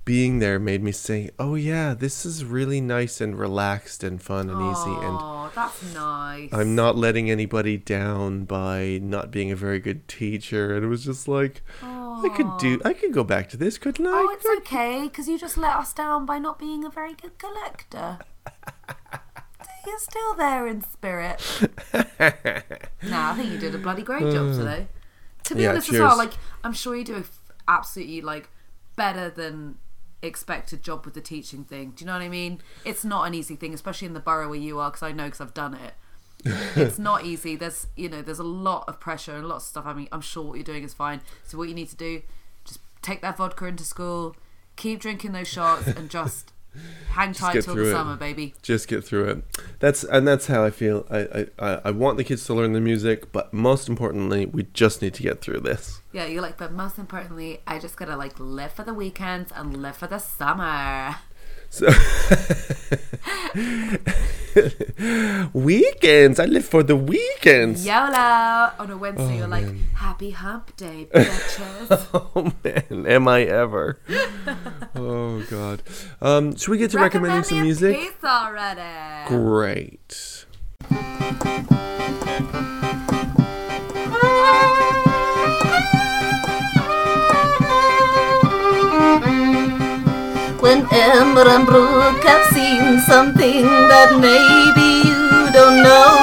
being 0.06 0.40
there 0.40 0.60
made 0.60 0.84
me 0.84 0.92
say, 0.92 1.30
"Oh 1.40 1.56
yeah, 1.56 1.94
this 1.94 2.26
is 2.26 2.44
really 2.46 2.82
nice 2.82 3.22
and 3.22 3.38
relaxed 3.38 4.04
and 4.04 4.22
fun 4.22 4.50
and 4.50 4.62
easy." 4.62 5.02
And 5.02 5.24
Oh, 5.24 5.52
that's 5.56 5.82
nice. 5.94 6.52
I'm 6.54 6.76
not 6.76 6.98
letting 6.98 7.30
anybody 7.32 7.78
down 7.78 8.46
by 8.46 9.00
not 9.02 9.32
being 9.32 9.52
a 9.52 9.56
very 9.56 9.80
good 9.80 10.08
teacher. 10.08 10.76
And 10.76 10.84
it 10.86 10.88
was 10.88 11.06
just 11.06 11.28
like, 11.28 11.62
I 11.82 12.30
could 12.30 12.58
do, 12.58 12.82
I 12.84 12.94
could 12.94 13.14
go 13.14 13.24
back 13.24 13.50
to 13.50 13.58
this, 13.58 13.78
couldn't 13.78 14.06
I? 14.08 14.12
Oh, 14.14 14.30
it's 14.34 14.46
okay, 14.68 15.04
because 15.04 15.28
you 15.28 15.38
just 15.40 15.58
let 15.58 15.76
us 15.76 15.94
down 15.94 16.26
by 16.26 16.38
not 16.40 16.60
being 16.60 16.84
a 16.84 16.90
very 16.90 17.14
good 17.14 17.38
collector. 17.40 18.20
You're 19.86 20.00
still 20.00 20.36
there 20.36 20.68
in 20.68 20.82
spirit. 20.82 21.42
nah, 23.04 23.32
I 23.32 23.34
think 23.36 23.52
you 23.52 23.58
did 23.58 23.74
a 23.76 23.78
bloody 23.78 24.04
great 24.04 24.30
job 24.30 24.52
uh, 24.52 24.54
today. 24.54 24.88
To 25.46 25.56
be 25.56 25.64
Yeah, 25.64 25.70
honest 25.72 25.90
as 25.90 26.00
well, 26.00 26.18
like 26.18 26.34
I'm 26.64 26.74
sure 26.74 26.96
you 26.96 27.04
do 27.04 27.18
f- 27.18 27.40
absolutely 27.68 28.22
like 28.22 28.50
better 28.96 29.30
than 29.30 29.78
expected 30.22 30.84
job 30.84 31.06
with 31.06 31.14
the 31.14 31.22
teaching 31.22 31.64
thing. 31.64 31.92
Do 31.92 32.04
you 32.04 32.08
know 32.08 32.14
what 32.14 32.22
I 32.22 32.30
mean? 32.30 32.62
It's 32.86 33.04
not 33.04 33.28
an 33.28 33.34
easy 33.34 33.56
thing, 33.56 33.74
especially 33.74 34.08
in 34.08 34.14
the 34.14 34.20
borough 34.20 34.50
where 34.50 34.60
you 34.60 34.80
are, 34.80 34.90
because 34.90 35.04
I 35.04 35.12
know 35.12 35.26
because 35.26 35.42
I've 35.42 35.54
done 35.54 35.74
it. 35.74 35.94
it's 36.76 36.98
not 36.98 37.24
easy. 37.26 37.56
There's 37.56 37.88
you 37.96 38.10
know 38.10 38.22
there's 38.22 38.40
a 38.40 38.44
lot 38.44 38.86
of 38.88 39.00
pressure 39.00 39.36
and 39.36 39.48
lots 39.48 39.66
of 39.66 39.70
stuff. 39.70 39.86
I 39.86 39.94
mean, 39.94 40.08
I'm 40.12 40.22
sure 40.22 40.44
what 40.44 40.56
you're 40.56 40.64
doing 40.64 40.84
is 40.84 40.94
fine. 40.94 41.22
So 41.46 41.58
what 41.58 41.70
you 41.70 41.76
need 41.76 41.90
to 41.90 41.96
do, 41.96 42.24
just 42.66 42.80
take 43.02 43.22
that 43.22 43.38
vodka 43.38 43.66
into 43.66 43.84
school, 43.84 44.36
keep 44.76 45.00
drinking 45.00 45.34
those 45.34 45.48
shots, 45.48 45.88
and 45.88 46.10
just 46.10 46.52
hang 47.10 47.34
tight 47.34 47.62
till 47.62 47.76
the 47.76 47.90
it. 47.90 47.92
summer, 47.92 48.16
baby. 48.16 48.56
Just 48.64 48.88
get 48.88 49.04
through 49.04 49.30
it. 49.30 49.44
That's 49.80 50.04
and 50.04 50.28
that's 50.28 50.48
how 50.48 50.64
I 50.64 50.72
feel. 50.72 51.06
I 51.12 51.48
I 51.60 51.82
I 51.86 51.92
want 51.92 52.18
the 52.18 52.24
kids 52.24 52.46
to 52.48 52.56
learn 52.56 52.74
the 52.74 52.82
music, 52.82 53.32
but 53.32 53.54
most 53.54 53.88
importantly, 53.88 54.48
we 54.48 54.64
just 54.74 55.02
need 55.02 55.14
to 55.16 55.24
get 55.24 55.42
through 55.42 55.60
this. 55.60 56.01
Yeah, 56.14 56.26
you're 56.26 56.42
like, 56.42 56.58
but 56.58 56.74
most 56.74 56.98
importantly, 57.00 57.62
I 57.66 57.80
just 57.80 57.96
gotta 57.96 58.16
like 58.18 58.38
live 58.40 58.74
for 58.74 58.84
the 58.84 58.94
weekends 58.94 59.52
and 59.56 59.82
live 59.82 59.96
for 59.96 60.08
the 60.08 60.20
summer. 60.20 61.16
So 61.70 61.88
weekends. 65.54 66.38
I 66.40 66.46
live 66.46 66.66
for 66.66 66.84
the 66.84 66.98
weekends. 66.98 67.86
YOLO! 67.86 68.72
On 68.78 68.90
a 68.92 68.98
Wednesday, 68.98 69.36
Oh, 69.36 69.38
you're 69.38 69.48
like, 69.48 69.68
happy 69.94 70.32
hump 70.32 70.76
day, 70.76 71.08
bitches. 71.14 72.08
Oh 72.14 72.52
man, 72.64 73.06
am 73.08 73.28
I 73.30 73.44
ever? 73.44 74.00
oh 74.96 75.42
god. 75.50 75.82
Um, 76.22 76.58
should 76.58 76.72
we 76.72 76.78
get 76.78 76.92
to 76.92 76.98
recommending 77.00 77.44
some 77.44 77.62
music? 77.62 77.98
Great. 79.30 80.46
Emma 91.42 91.56
and 91.56 91.66
Brooke 91.66 92.24
have 92.24 92.46
seen 92.54 93.00
something 93.00 93.64
that 93.66 94.12
maybe 94.14 95.10
you 95.10 95.50
don't 95.52 95.82
know, 95.82 96.14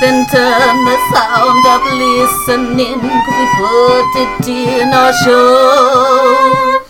then 0.00 0.26
turn 0.26 0.84
the 0.84 0.98
sound 1.14 1.62
up 1.70 1.84
listening, 1.94 2.98
cause 2.98 3.38
we 3.38 3.46
put 3.54 4.10
it 4.18 4.48
in 4.82 4.88
our 4.92 5.12
show. 5.22 6.82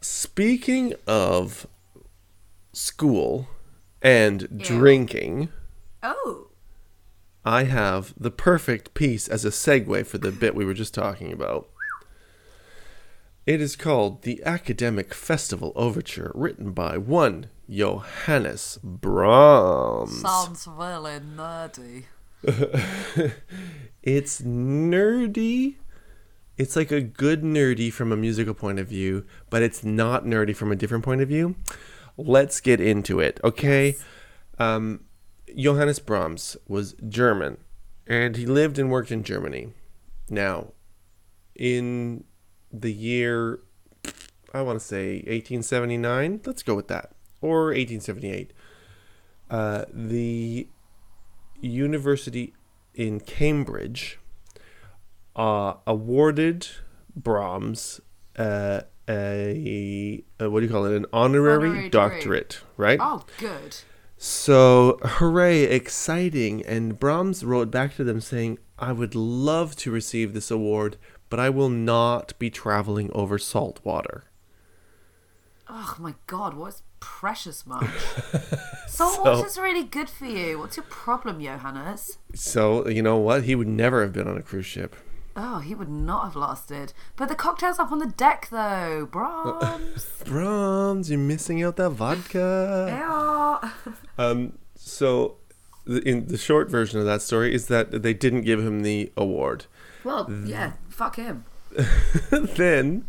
Speaking 0.00 0.94
of 1.06 1.66
school 2.72 3.48
and 4.00 4.48
drinking, 4.58 5.50
Oh, 6.02 6.43
I 7.44 7.64
have 7.64 8.14
the 8.16 8.30
perfect 8.30 8.94
piece 8.94 9.28
as 9.28 9.44
a 9.44 9.50
segue 9.50 10.06
for 10.06 10.18
the 10.18 10.30
bit 10.32 10.54
we 10.54 10.64
were 10.64 10.74
just 10.74 10.94
talking 10.94 11.32
about. 11.32 11.68
It 13.46 13.60
is 13.60 13.76
called 13.76 14.22
The 14.22 14.42
Academic 14.44 15.12
Festival 15.12 15.72
Overture, 15.76 16.32
written 16.34 16.72
by 16.72 16.96
one 16.96 17.50
Johannes 17.68 18.78
Brahms. 18.82 20.22
sounds 20.22 20.66
really 20.66 21.20
nerdy. 21.20 22.04
It's 24.04 24.42
nerdy. 24.42 25.76
It's 26.58 26.76
like 26.76 26.92
a 26.92 27.00
good 27.00 27.42
nerdy 27.42 27.90
from 27.90 28.12
a 28.12 28.16
musical 28.18 28.52
point 28.52 28.78
of 28.78 28.86
view, 28.86 29.24
but 29.48 29.62
it's 29.62 29.82
not 29.82 30.26
nerdy 30.26 30.54
from 30.54 30.70
a 30.70 30.76
different 30.76 31.04
point 31.04 31.22
of 31.22 31.28
view. 31.28 31.56
Let's 32.18 32.60
get 32.60 32.80
into 32.80 33.18
it, 33.18 33.40
okay? 33.42 33.96
Um, 34.58 35.04
Johannes 35.56 35.98
Brahms 35.98 36.56
was 36.68 36.94
German, 37.08 37.58
and 38.06 38.36
he 38.36 38.46
lived 38.46 38.78
and 38.78 38.90
worked 38.90 39.10
in 39.12 39.22
Germany. 39.22 39.68
Now, 40.28 40.72
in 41.54 42.24
the 42.72 42.92
year, 42.92 43.60
I 44.52 44.62
want 44.62 44.80
to 44.80 44.84
say 44.84 45.16
1879, 45.26 46.40
let's 46.44 46.62
go 46.62 46.74
with 46.74 46.88
that, 46.88 47.12
or 47.40 47.66
1878, 47.66 48.52
uh, 49.50 49.84
the 49.92 50.68
university 51.60 52.54
in 52.94 53.20
Cambridge 53.20 54.18
uh, 55.36 55.74
awarded 55.86 56.66
Brahms 57.16 58.00
uh, 58.36 58.82
a, 59.08 60.24
a 60.40 60.50
what 60.50 60.60
do 60.60 60.66
you 60.66 60.72
call 60.72 60.86
it? 60.86 60.96
An 60.96 61.06
honorary, 61.12 61.54
Honorary 61.68 61.74
degree. 61.74 61.88
doctorate, 61.90 62.60
right? 62.76 62.98
Oh, 63.00 63.24
good. 63.38 63.76
So 64.26 64.98
hooray, 65.02 65.64
exciting! 65.64 66.64
And 66.64 66.98
Brahms 66.98 67.44
wrote 67.44 67.70
back 67.70 67.94
to 67.96 68.04
them 68.04 68.22
saying, 68.22 68.58
"I 68.78 68.90
would 68.90 69.14
love 69.14 69.76
to 69.76 69.90
receive 69.90 70.32
this 70.32 70.50
award, 70.50 70.96
but 71.28 71.38
I 71.38 71.50
will 71.50 71.68
not 71.68 72.32
be 72.38 72.48
traveling 72.48 73.10
over 73.12 73.36
salt 73.38 73.80
water." 73.84 74.24
Oh 75.68 75.96
my 75.98 76.14
god, 76.26 76.54
what's 76.54 76.82
precious 77.00 77.66
much? 77.66 77.84
Salt 78.86 79.16
So- 79.16 79.22
water's 79.24 79.58
really 79.58 79.84
good 79.84 80.08
for 80.08 80.24
you. 80.24 80.58
What's 80.58 80.78
your 80.78 80.86
problem, 80.88 81.42
Johannes? 81.42 82.16
So 82.34 82.88
you 82.88 83.02
know 83.02 83.18
what? 83.18 83.44
He 83.44 83.54
would 83.54 83.68
never 83.68 84.00
have 84.00 84.14
been 84.14 84.26
on 84.26 84.38
a 84.38 84.42
cruise 84.42 84.64
ship. 84.64 84.96
Oh, 85.36 85.58
he 85.58 85.74
would 85.74 85.88
not 85.88 86.24
have 86.24 86.36
lasted. 86.36 86.92
But 87.16 87.28
the 87.28 87.34
cocktail's 87.34 87.78
up 87.78 87.90
on 87.90 87.98
the 87.98 88.06
deck 88.06 88.48
though. 88.50 89.08
Brahms. 89.10 90.22
Brahms, 90.24 91.10
you're 91.10 91.18
missing 91.18 91.62
out 91.62 91.76
that 91.76 91.90
vodka. 91.90 93.70
Um, 94.16 94.58
so, 94.76 95.38
the, 95.86 96.00
in 96.08 96.28
the 96.28 96.38
short 96.38 96.70
version 96.70 97.00
of 97.00 97.06
that 97.06 97.20
story 97.20 97.52
is 97.52 97.66
that 97.66 98.02
they 98.02 98.14
didn't 98.14 98.42
give 98.42 98.60
him 98.60 98.82
the 98.82 99.10
award. 99.16 99.66
Well, 100.04 100.30
yeah, 100.44 100.74
fuck 100.88 101.16
him. 101.16 101.44
then, 102.30 103.08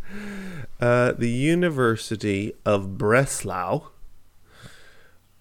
uh, 0.82 1.12
the 1.12 1.30
University 1.30 2.54
of 2.66 2.98
Breslau 2.98 3.90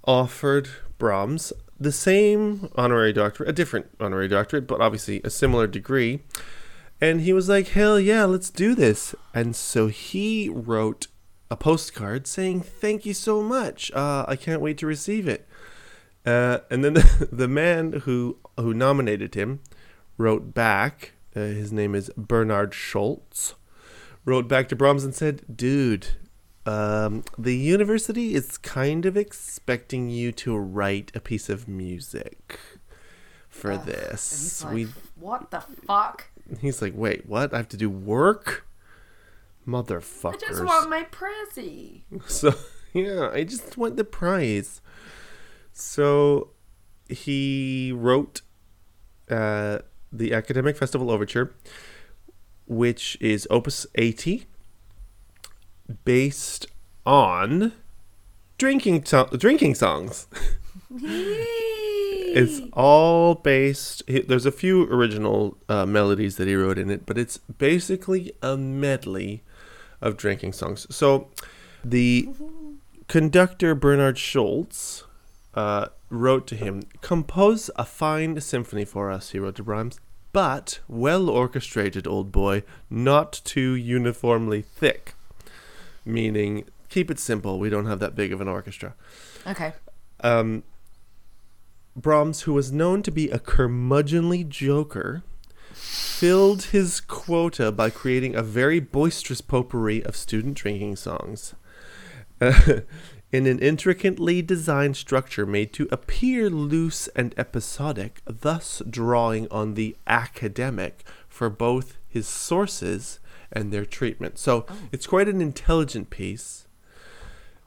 offered 0.05 0.69
Brahms 0.99 1.55
the 1.81 1.93
same 1.93 2.69
honorary 2.77 3.13
doctorate, 3.13 3.49
a 3.49 3.53
different 3.53 3.87
honorary 3.99 4.29
doctorate, 4.29 4.67
but 4.67 4.81
obviously 4.81 5.21
a 5.25 5.31
similar 5.31 5.67
degree. 5.67 6.21
And 7.05 7.21
he 7.21 7.35
was 7.35 7.51
like, 7.51 7.69
hell 7.69 8.01
yeah, 8.01 8.25
let's 8.25 8.49
do 8.49 8.75
this. 8.75 9.15
And 9.35 9.55
so 9.55 9.89
he 9.89 10.49
wrote 10.49 11.07
a 11.51 11.57
postcard 11.57 12.27
saying, 12.27 12.63
thank 12.63 13.05
you 13.05 13.13
so 13.13 13.43
much. 13.43 13.93
Uh, 13.93 14.25
I 14.27 14.37
can't 14.37 14.63
wait 14.63 14.79
to 14.79 14.87
receive 14.87 15.29
it. 15.29 15.47
Uh, 16.25 16.61
and 16.71 16.83
then 16.83 16.95
the, 16.95 17.29
the 17.33 17.47
man 17.47 17.93
who 18.05 18.39
who 18.57 18.73
nominated 18.73 19.35
him 19.35 19.61
wrote 20.17 20.55
back. 20.55 21.13
Uh, 21.37 21.41
his 21.41 21.73
name 21.73 21.95
is 21.95 22.11
Bernard 22.17 22.73
Schultz. 22.73 23.55
Wrote 24.25 24.49
back 24.49 24.71
to 24.71 24.77
Brahms 24.77 25.05
and 25.05 25.15
said, 25.15 25.43
"Dude, 25.55 26.07
um, 26.65 27.23
the 27.37 27.55
university 27.55 28.35
is 28.35 28.57
kind 28.57 29.05
of 29.05 29.15
expecting 29.15 30.09
you 30.09 30.33
to 30.33 30.57
write 30.57 31.13
a 31.15 31.21
piece 31.21 31.51
of 31.51 31.69
music 31.69 32.59
for 33.51 33.77
this. 33.77 34.65
like, 34.65 34.73
we." 34.73 34.87
what 35.17 35.51
the 35.51 35.61
fuck? 35.61 36.31
He's 36.61 36.83
like, 36.83 36.93
"Wait, 36.95 37.27
what? 37.27 37.53
I 37.55 37.59
have 37.59 37.69
to 37.69 37.77
do 37.77 37.89
work." 37.91 38.67
Motherfuckers. 39.67 40.35
I 40.35 40.49
just 40.49 40.65
want 40.65 40.91
my 40.91 41.05
Prezi. 41.05 42.03
So 42.27 42.55
yeah, 42.93 43.31
I 43.33 43.45
just 43.45 43.77
want 43.77 43.97
the 43.97 44.05
prize. 44.05 44.81
So 45.73 46.51
he 47.09 47.93
wrote 47.95 48.43
uh, 49.31 49.79
the 50.13 50.33
Academic 50.35 50.77
Festival 50.77 51.11
Overture, 51.11 51.55
which 52.67 53.17
is 53.21 53.49
Opus 53.51 53.87
80, 53.95 54.47
based 56.05 56.67
on 57.07 57.73
drinking 58.59 59.05
so- 59.07 59.29
drinking 59.37 59.75
songs. 59.75 60.27
It's 62.35 62.61
all 62.73 63.37
based. 63.37 64.03
There's 64.07 64.47
a 64.47 64.53
few 64.53 64.85
original 64.85 65.57
uh, 65.69 65.87
melodies 65.87 66.37
that 66.37 66.49
he 66.49 66.55
wrote 66.55 66.79
in 66.79 66.91
it, 66.91 67.07
but 67.07 67.17
it's 67.17 67.39
basically 67.39 68.33
a 68.43 68.57
medley 68.57 69.43
of 70.01 70.17
drinking 70.17 70.53
songs. 70.53 70.87
So, 70.95 71.29
the 71.85 72.29
conductor 73.09 73.75
Bernard 73.75 74.19
Schultz 74.19 75.05
uh, 75.55 75.87
wrote 76.11 76.47
to 76.49 76.57
him, 76.57 76.83
"Compose 77.01 77.71
a 77.77 77.85
fine 77.85 78.41
symphony 78.41 78.85
for 78.85 79.11
us." 79.11 79.31
He 79.31 79.39
wrote 79.39 79.57
to 79.57 79.63
Brahms, 79.63 80.01
but 80.33 80.81
well 80.89 81.31
orchestrated, 81.31 82.07
old 82.07 82.33
boy, 82.33 82.65
not 82.91 83.41
too 83.45 83.75
uniformly 83.75 84.63
thick. 84.63 85.15
Meaning, 86.05 86.65
keep 86.89 87.11
it 87.11 87.19
simple. 87.19 87.59
We 87.59 87.71
don't 87.71 87.87
have 87.87 88.01
that 88.01 88.15
big 88.15 88.33
of 88.33 88.41
an 88.41 88.49
orchestra. 88.49 88.95
Okay. 89.47 89.73
Um, 90.21 90.65
Brahms, 91.97 92.43
who 92.43 92.53
was 92.53 92.73
known 92.73 93.03
to 93.03 93.11
be 93.11 93.31
a 93.31 93.39
curmudgeonly 93.39 94.49
joker, 94.49 95.23
filled 95.73 96.65
his 96.65 97.01
quota 97.01 97.71
by 97.71 97.91
creating 97.91 98.35
a 98.35 98.43
very 98.43 98.81
boisterous 98.81 99.41
potpourri 99.41 100.05
of 100.05 100.17
student 100.17 100.57
drinking 100.57 100.97
songs. 100.97 101.55
Uh, 102.41 102.81
in 103.33 103.47
an 103.47 103.59
intricately 103.59 104.41
designed 104.43 104.97
structure 104.97 105.45
made 105.45 105.73
to 105.73 105.89
appear 105.91 106.49
loose 106.49 107.09
and 107.17 107.35
episodic, 107.37 108.21
thus 108.27 108.81
drawing 108.89 109.49
on 109.51 109.75
the 109.75 109.97
academic 110.07 111.05
for 111.29 111.51
both 111.51 111.97
his 112.09 112.29
sources 112.29 113.19
and 113.51 113.73
their 113.73 113.85
treatment. 113.85 114.39
So 114.39 114.67
oh. 114.69 114.77
it's 114.93 115.09
quite 115.09 115.29
an 115.29 115.41
intelligent 115.41 116.11
piece 116.11 116.64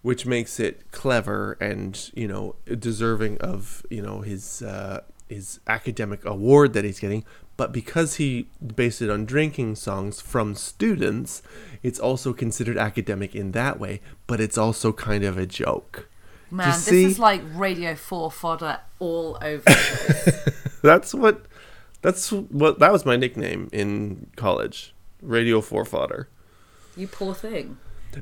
which 0.01 0.25
makes 0.25 0.60
it 0.60 0.91
clever 0.91 1.57
and 1.60 2.12
you 2.13 2.27
know 2.27 2.55
deserving 2.79 3.38
of 3.39 3.86
you 3.89 4.01
know 4.01 4.21
his 4.21 4.62
uh, 4.62 5.01
his 5.27 5.60
academic 5.67 6.25
award 6.25 6.73
that 6.73 6.83
he's 6.83 6.99
getting. 6.99 7.23
But 7.57 7.71
because 7.71 8.15
he 8.15 8.49
based 8.75 9.01
it 9.01 9.10
on 9.10 9.25
drinking 9.25 9.77
songs 9.77 10.21
from 10.21 10.53
students, 10.53 11.41
it's 11.81 11.99
also 11.99 12.31
considered 12.31 12.77
academic 12.77 13.33
in 13.33 13.51
that 13.53 13.79
way. 13.79 13.99
But 14.27 14.39
it's 14.39 14.60
also 14.60 14.93
kind 14.93 15.23
of 15.23 15.39
a 15.39 15.47
joke. 15.47 16.07
Man, 16.51 16.67
this 16.67 16.86
see? 16.86 17.03
is 17.03 17.19
like 17.19 17.41
Radio 17.55 17.95
4 17.95 18.31
fodder 18.31 18.79
all 18.99 19.38
over. 19.41 19.63
That's 20.83 21.13
what 21.13 21.47
that's 22.01 22.31
what 22.31 22.79
that 22.79 22.91
was 22.91 23.05
my 23.05 23.15
nickname 23.15 23.69
in 23.73 24.27
college. 24.36 24.93
Radio 25.21 25.62
Four 25.62 25.83
fodder. 25.83 26.29
you 26.95 27.07
poor 27.07 27.33
thing. 27.33 27.77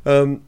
Um, 0.05 0.43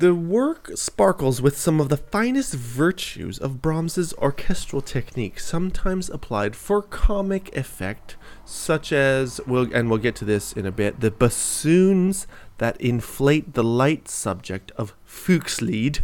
the 0.00 0.14
work 0.14 0.70
sparkles 0.76 1.42
with 1.42 1.58
some 1.58 1.78
of 1.78 1.90
the 1.90 1.96
finest 1.98 2.54
virtues 2.54 3.38
of 3.38 3.60
Brahms's 3.60 4.14
orchestral 4.14 4.80
technique, 4.80 5.38
sometimes 5.38 6.08
applied 6.08 6.56
for 6.56 6.80
comic 6.80 7.54
effect, 7.54 8.16
such 8.46 8.92
as 8.92 9.42
we'll, 9.46 9.72
and 9.74 9.90
we'll 9.90 9.98
get 9.98 10.16
to 10.16 10.24
this 10.24 10.54
in 10.54 10.64
a 10.64 10.72
bit, 10.72 11.00
the 11.00 11.10
bassoons 11.10 12.26
that 12.56 12.80
inflate 12.80 13.52
the 13.52 13.62
light 13.62 14.08
subject 14.08 14.72
of 14.72 14.94
Fuchslied. 15.06 16.00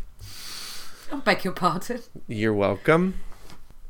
I 1.11 1.17
beg 1.17 1.45
your 1.45 1.55
pardon. 1.55 2.03
You're 2.29 2.53
welcome. 2.53 3.15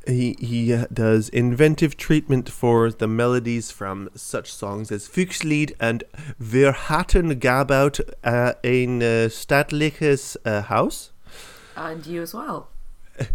He, 0.07 0.37
he 0.39 0.83
does 0.93 1.27
inventive 1.27 1.97
treatment 1.97 2.49
for 2.49 2.91
the 2.91 3.07
melodies 3.07 3.71
from 3.71 4.09
such 4.15 4.53
songs 4.53 4.89
as 4.89 5.07
Fuchslied 5.07 5.75
and 5.81 6.05
Wir 6.39 6.71
hatten 6.71 7.41
gebauet 7.41 7.99
uh, 8.23 8.53
ein 8.63 9.01
uh, 9.01 9.27
stattliches 9.29 10.37
uh, 10.45 10.61
Haus. 10.69 11.11
And 11.75 12.05
you 12.05 12.21
as 12.21 12.33
well. 12.33 12.69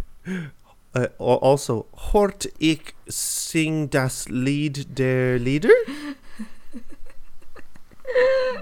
Uh, 0.95 1.09
also, 1.19 1.87
Hort 2.13 2.47
ich 2.59 2.93
sing 3.09 3.89
das 3.89 4.29
Lied 4.29 4.99
der 4.99 5.39
Lieder? 5.39 5.71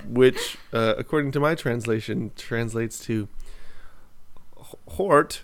Which, 0.09 0.57
uh, 0.73 0.94
according 0.96 1.33
to 1.33 1.40
my 1.40 1.57
translation, 1.57 2.31
translates 2.37 3.01
to 3.07 3.27
Hort, 4.96 5.42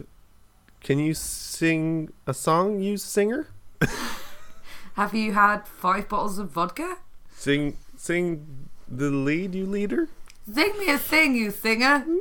can 0.81 0.99
you 0.99 1.15
sing 1.15 2.11
a 2.27 2.35
song, 2.35 2.81
you 2.81 2.97
singer? 2.97 3.49
Have 4.95 5.15
you 5.15 5.33
had 5.33 5.67
five 5.67 6.09
bottles 6.09 6.39
of 6.39 6.51
vodka? 6.51 6.97
Sing, 7.35 7.77
sing 7.97 8.69
the 8.89 9.11
lead, 9.11 9.55
you 9.55 9.67
leader? 9.67 10.09
Sing 10.53 10.79
me 10.79 10.89
a 10.91 10.99
thing, 10.99 11.35
you 11.35 11.51
singer. 11.51 12.05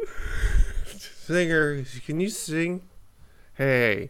Singer, 0.88 1.84
can 2.06 2.20
you 2.20 2.30
sing? 2.30 2.82
Hey, 3.56 4.10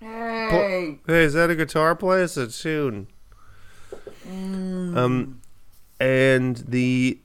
Hey. 0.00 0.98
hey, 1.06 1.24
is 1.24 1.32
that 1.32 1.50
a 1.50 1.56
guitar 1.56 1.96
player? 1.96 2.24
It's 2.24 2.36
a 2.36 2.46
tune. 2.48 3.08
Um, 4.28 5.40
and 5.98 6.56
the 6.68 7.18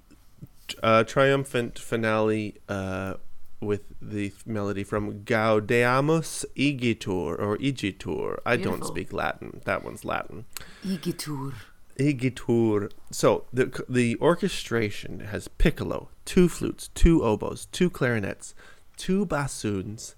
uh, 0.82 1.04
triumphant 1.04 1.78
finale 1.78 2.56
uh, 2.68 3.16
with 3.62 3.82
the 4.02 4.32
melody 4.46 4.84
from 4.84 5.22
Gaudeamus 5.24 6.46
Igitur 6.56 7.40
or 7.40 7.58
Igitur. 7.58 8.40
I 8.46 8.56
don't 8.58 8.86
speak 8.86 9.12
Latin. 9.12 9.62
That 9.66 9.84
one's 9.84 10.06
Latin. 10.06 10.46
Igitur. 10.86 11.54
Igitur. 11.98 12.92
So 13.12 13.46
the 13.52 13.84
the 13.90 14.18
orchestration 14.22 15.20
has 15.22 15.48
piccolo, 15.48 16.10
two 16.26 16.48
flutes, 16.48 16.90
two 16.94 17.24
oboes, 17.24 17.68
two 17.72 17.90
clarinets, 17.90 18.56
two 18.96 19.26
bassoons, 19.26 20.16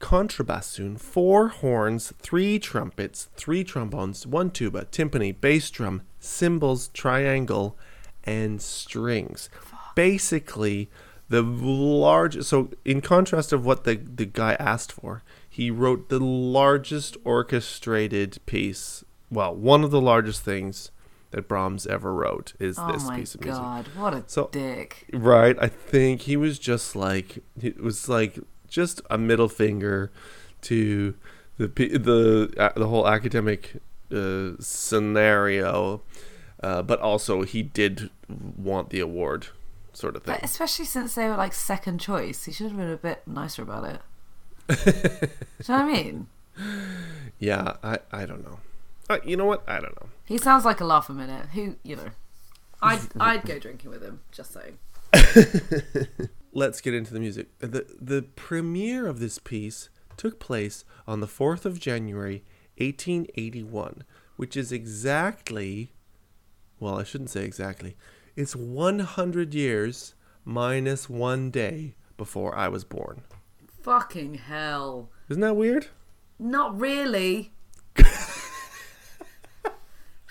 contrabassoon, 0.00 0.98
four 0.98 1.48
horns, 1.48 2.12
three 2.18 2.58
trumpets, 2.58 3.28
three 3.36 3.62
trombones, 3.62 4.26
one 4.26 4.50
tuba, 4.50 4.86
timpani, 4.86 5.38
bass 5.38 5.70
drum, 5.70 6.02
cymbals, 6.18 6.88
triangle, 6.88 7.78
and 8.24 8.60
strings. 8.60 9.48
Basically, 9.94 10.90
the 11.30 11.40
large. 11.42 12.42
So 12.44 12.70
in 12.84 13.00
contrast 13.00 13.52
of 13.52 13.64
what 13.64 13.84
the 13.84 13.96
the 13.96 14.26
guy 14.26 14.54
asked 14.60 14.92
for, 14.92 15.22
he 15.48 15.70
wrote 15.70 16.08
the 16.10 16.20
largest 16.20 17.16
orchestrated 17.24 18.38
piece. 18.46 19.04
Well, 19.30 19.54
one 19.54 19.82
of 19.84 19.90
the 19.90 20.00
largest 20.00 20.42
things 20.42 20.90
that 21.30 21.46
Brahms 21.48 21.86
ever 21.86 22.12
wrote. 22.12 22.52
Is 22.58 22.76
Oh 22.78 22.90
this 22.92 23.08
piece 23.08 23.34
of 23.36 23.40
music? 23.42 23.60
Oh 23.60 23.64
my 23.64 23.82
god, 23.82 23.88
what 23.96 24.14
a 24.14 24.24
So- 24.26 24.48
dick. 24.52 25.06
Right. 25.12 25.56
I 25.60 25.68
think 25.68 26.22
he 26.22 26.36
was 26.36 26.58
just 26.58 26.94
like 26.96 27.38
it 27.60 27.80
was 27.80 28.08
like 28.08 28.38
just 28.68 29.00
a 29.08 29.16
middle 29.16 29.48
finger 29.48 30.10
to 30.62 31.14
the 31.58 31.68
the 31.68 32.52
uh, 32.58 32.72
the 32.76 32.88
whole 32.88 33.06
academic 33.08 33.76
uh, 34.12 34.50
scenario, 34.58 36.02
uh, 36.62 36.82
but 36.82 36.98
also 37.00 37.42
he 37.42 37.62
did 37.62 38.10
want 38.28 38.90
the 38.90 38.98
award, 39.00 39.46
sort 39.96 40.16
of 40.16 40.22
thing. 40.22 40.34
But 40.34 40.44
especially 40.44 40.84
since 40.84 41.14
they 41.14 41.28
were 41.28 41.36
like 41.36 41.52
second 41.52 41.98
choice, 41.98 42.44
he 42.44 42.52
should 42.52 42.68
have 42.68 42.76
been 42.76 42.90
a 42.90 42.96
bit 42.96 43.22
nicer 43.26 43.62
about 43.62 43.84
it. 43.84 44.00
Do 44.84 44.90
you 44.92 45.30
know 45.68 45.84
what 45.84 45.84
I 45.84 45.84
mean? 45.84 46.26
Yeah. 47.38 47.76
I 47.82 47.98
I 48.12 48.26
don't 48.26 48.44
know. 48.44 48.60
Uh, 49.08 49.18
you 49.24 49.36
know 49.36 49.44
what? 49.44 49.62
I 49.68 49.80
don't 49.80 50.00
know. 50.00 50.08
He 50.24 50.38
sounds 50.38 50.64
like 50.64 50.80
a 50.80 50.84
laugh 50.84 51.08
a 51.08 51.12
minute. 51.12 51.46
Who 51.54 51.76
you 51.82 51.96
know? 51.96 52.10
I'd 52.82 53.00
I'd 53.20 53.44
go 53.44 53.58
drinking 53.58 53.90
with 53.90 54.02
him. 54.02 54.20
Just 54.30 54.52
saying. 54.52 54.78
Let's 56.52 56.80
get 56.80 56.94
into 56.94 57.12
the 57.12 57.20
music. 57.20 57.48
The 57.58 57.86
the 58.00 58.22
premiere 58.22 59.06
of 59.06 59.18
this 59.18 59.38
piece 59.38 59.88
took 60.16 60.38
place 60.38 60.84
on 61.06 61.20
the 61.20 61.26
4th 61.26 61.64
of 61.64 61.80
January 61.80 62.44
1881, 62.76 64.04
which 64.36 64.56
is 64.56 64.70
exactly 64.70 65.92
well, 66.80 66.98
I 66.98 67.04
shouldn't 67.04 67.30
say 67.30 67.44
exactly. 67.44 67.96
It's 68.40 68.56
100 68.56 69.52
years 69.52 70.14
minus 70.46 71.10
1 71.10 71.50
day 71.50 71.94
before 72.16 72.56
I 72.56 72.68
was 72.68 72.84
born. 72.84 73.20
Fucking 73.82 74.36
hell. 74.36 75.10
Isn't 75.28 75.42
that 75.42 75.56
weird? 75.56 75.88
Not 76.38 76.80
really. 76.80 77.52
if 77.96 78.06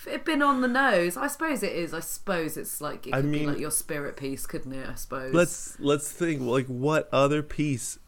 it 0.08 0.12
had 0.12 0.26
been 0.26 0.42
on 0.42 0.62
the 0.62 0.68
nose, 0.68 1.18
I 1.18 1.28
suppose 1.28 1.62
it 1.62 1.72
is. 1.72 1.94
I 1.94 2.00
suppose 2.00 2.58
it's 2.58 2.82
like 2.82 3.06
it 3.06 3.14
I 3.14 3.22
could 3.22 3.32
be 3.32 3.46
like 3.46 3.60
your 3.60 3.70
spirit 3.70 4.18
piece, 4.18 4.48
couldn't 4.48 4.74
it? 4.74 4.90
I 4.90 4.96
suppose. 4.96 5.32
Let's 5.32 5.80
let's 5.80 6.12
think 6.12 6.42
like 6.42 6.66
what 6.66 7.10
other 7.12 7.44
piece 7.44 8.00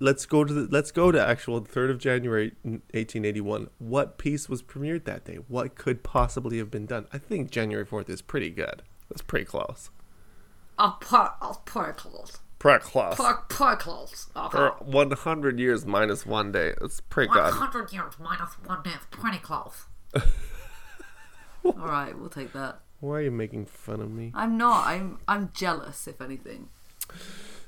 Let's 0.00 0.24
go 0.24 0.44
to 0.44 0.52
the 0.52 0.66
let's 0.72 0.90
go 0.90 1.12
to 1.12 1.24
actual 1.24 1.60
3rd 1.60 1.90
of 1.90 1.98
January 1.98 2.54
1881. 2.62 3.68
What 3.78 4.16
piece 4.16 4.48
was 4.48 4.62
premiered 4.62 5.04
that 5.04 5.26
day? 5.26 5.38
What 5.46 5.76
could 5.76 6.02
possibly 6.02 6.56
have 6.56 6.70
been 6.70 6.86
done? 6.86 7.06
I 7.12 7.18
think 7.18 7.50
January 7.50 7.84
4th 7.84 8.08
is 8.08 8.22
pretty 8.22 8.48
good. 8.48 8.82
That's 9.10 9.22
pretty 9.22 9.44
close. 9.44 9.90
Oh, 10.78 10.96
poor, 11.00 11.32
oh, 11.42 11.60
poor 11.66 11.92
clothes. 11.92 12.38
Pretty 12.58 12.84
close. 12.84 13.16
Poor, 13.16 13.44
poor 13.48 13.76
clothes. 13.76 14.28
For 14.50 14.76
100 14.80 15.58
years 15.58 15.84
minus 15.84 16.24
one 16.24 16.52
day. 16.52 16.74
That's 16.80 17.00
pretty 17.00 17.32
good. 17.32 17.42
100 17.42 17.92
years 17.92 18.14
minus 18.18 18.54
one 18.64 18.82
day 18.82 18.90
is 18.90 19.06
pretty 19.10 19.38
close. 19.38 19.86
All 21.64 21.72
right, 21.74 22.16
we'll 22.18 22.30
take 22.30 22.52
that. 22.52 22.80
Why 23.00 23.18
are 23.18 23.22
you 23.22 23.30
making 23.30 23.66
fun 23.66 24.00
of 24.00 24.10
me? 24.10 24.30
I'm 24.34 24.56
not. 24.58 24.86
I'm 24.86 25.18
I'm 25.26 25.50
jealous, 25.54 26.06
if 26.06 26.20
anything. 26.20 26.68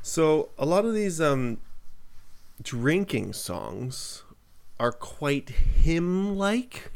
So 0.02 0.50
a 0.58 0.66
lot 0.66 0.84
of 0.84 0.94
these 0.94 1.20
um, 1.20 1.58
drinking 2.62 3.32
songs 3.32 4.24
are 4.78 4.92
quite 4.92 5.50
hymn-like. 5.50 6.92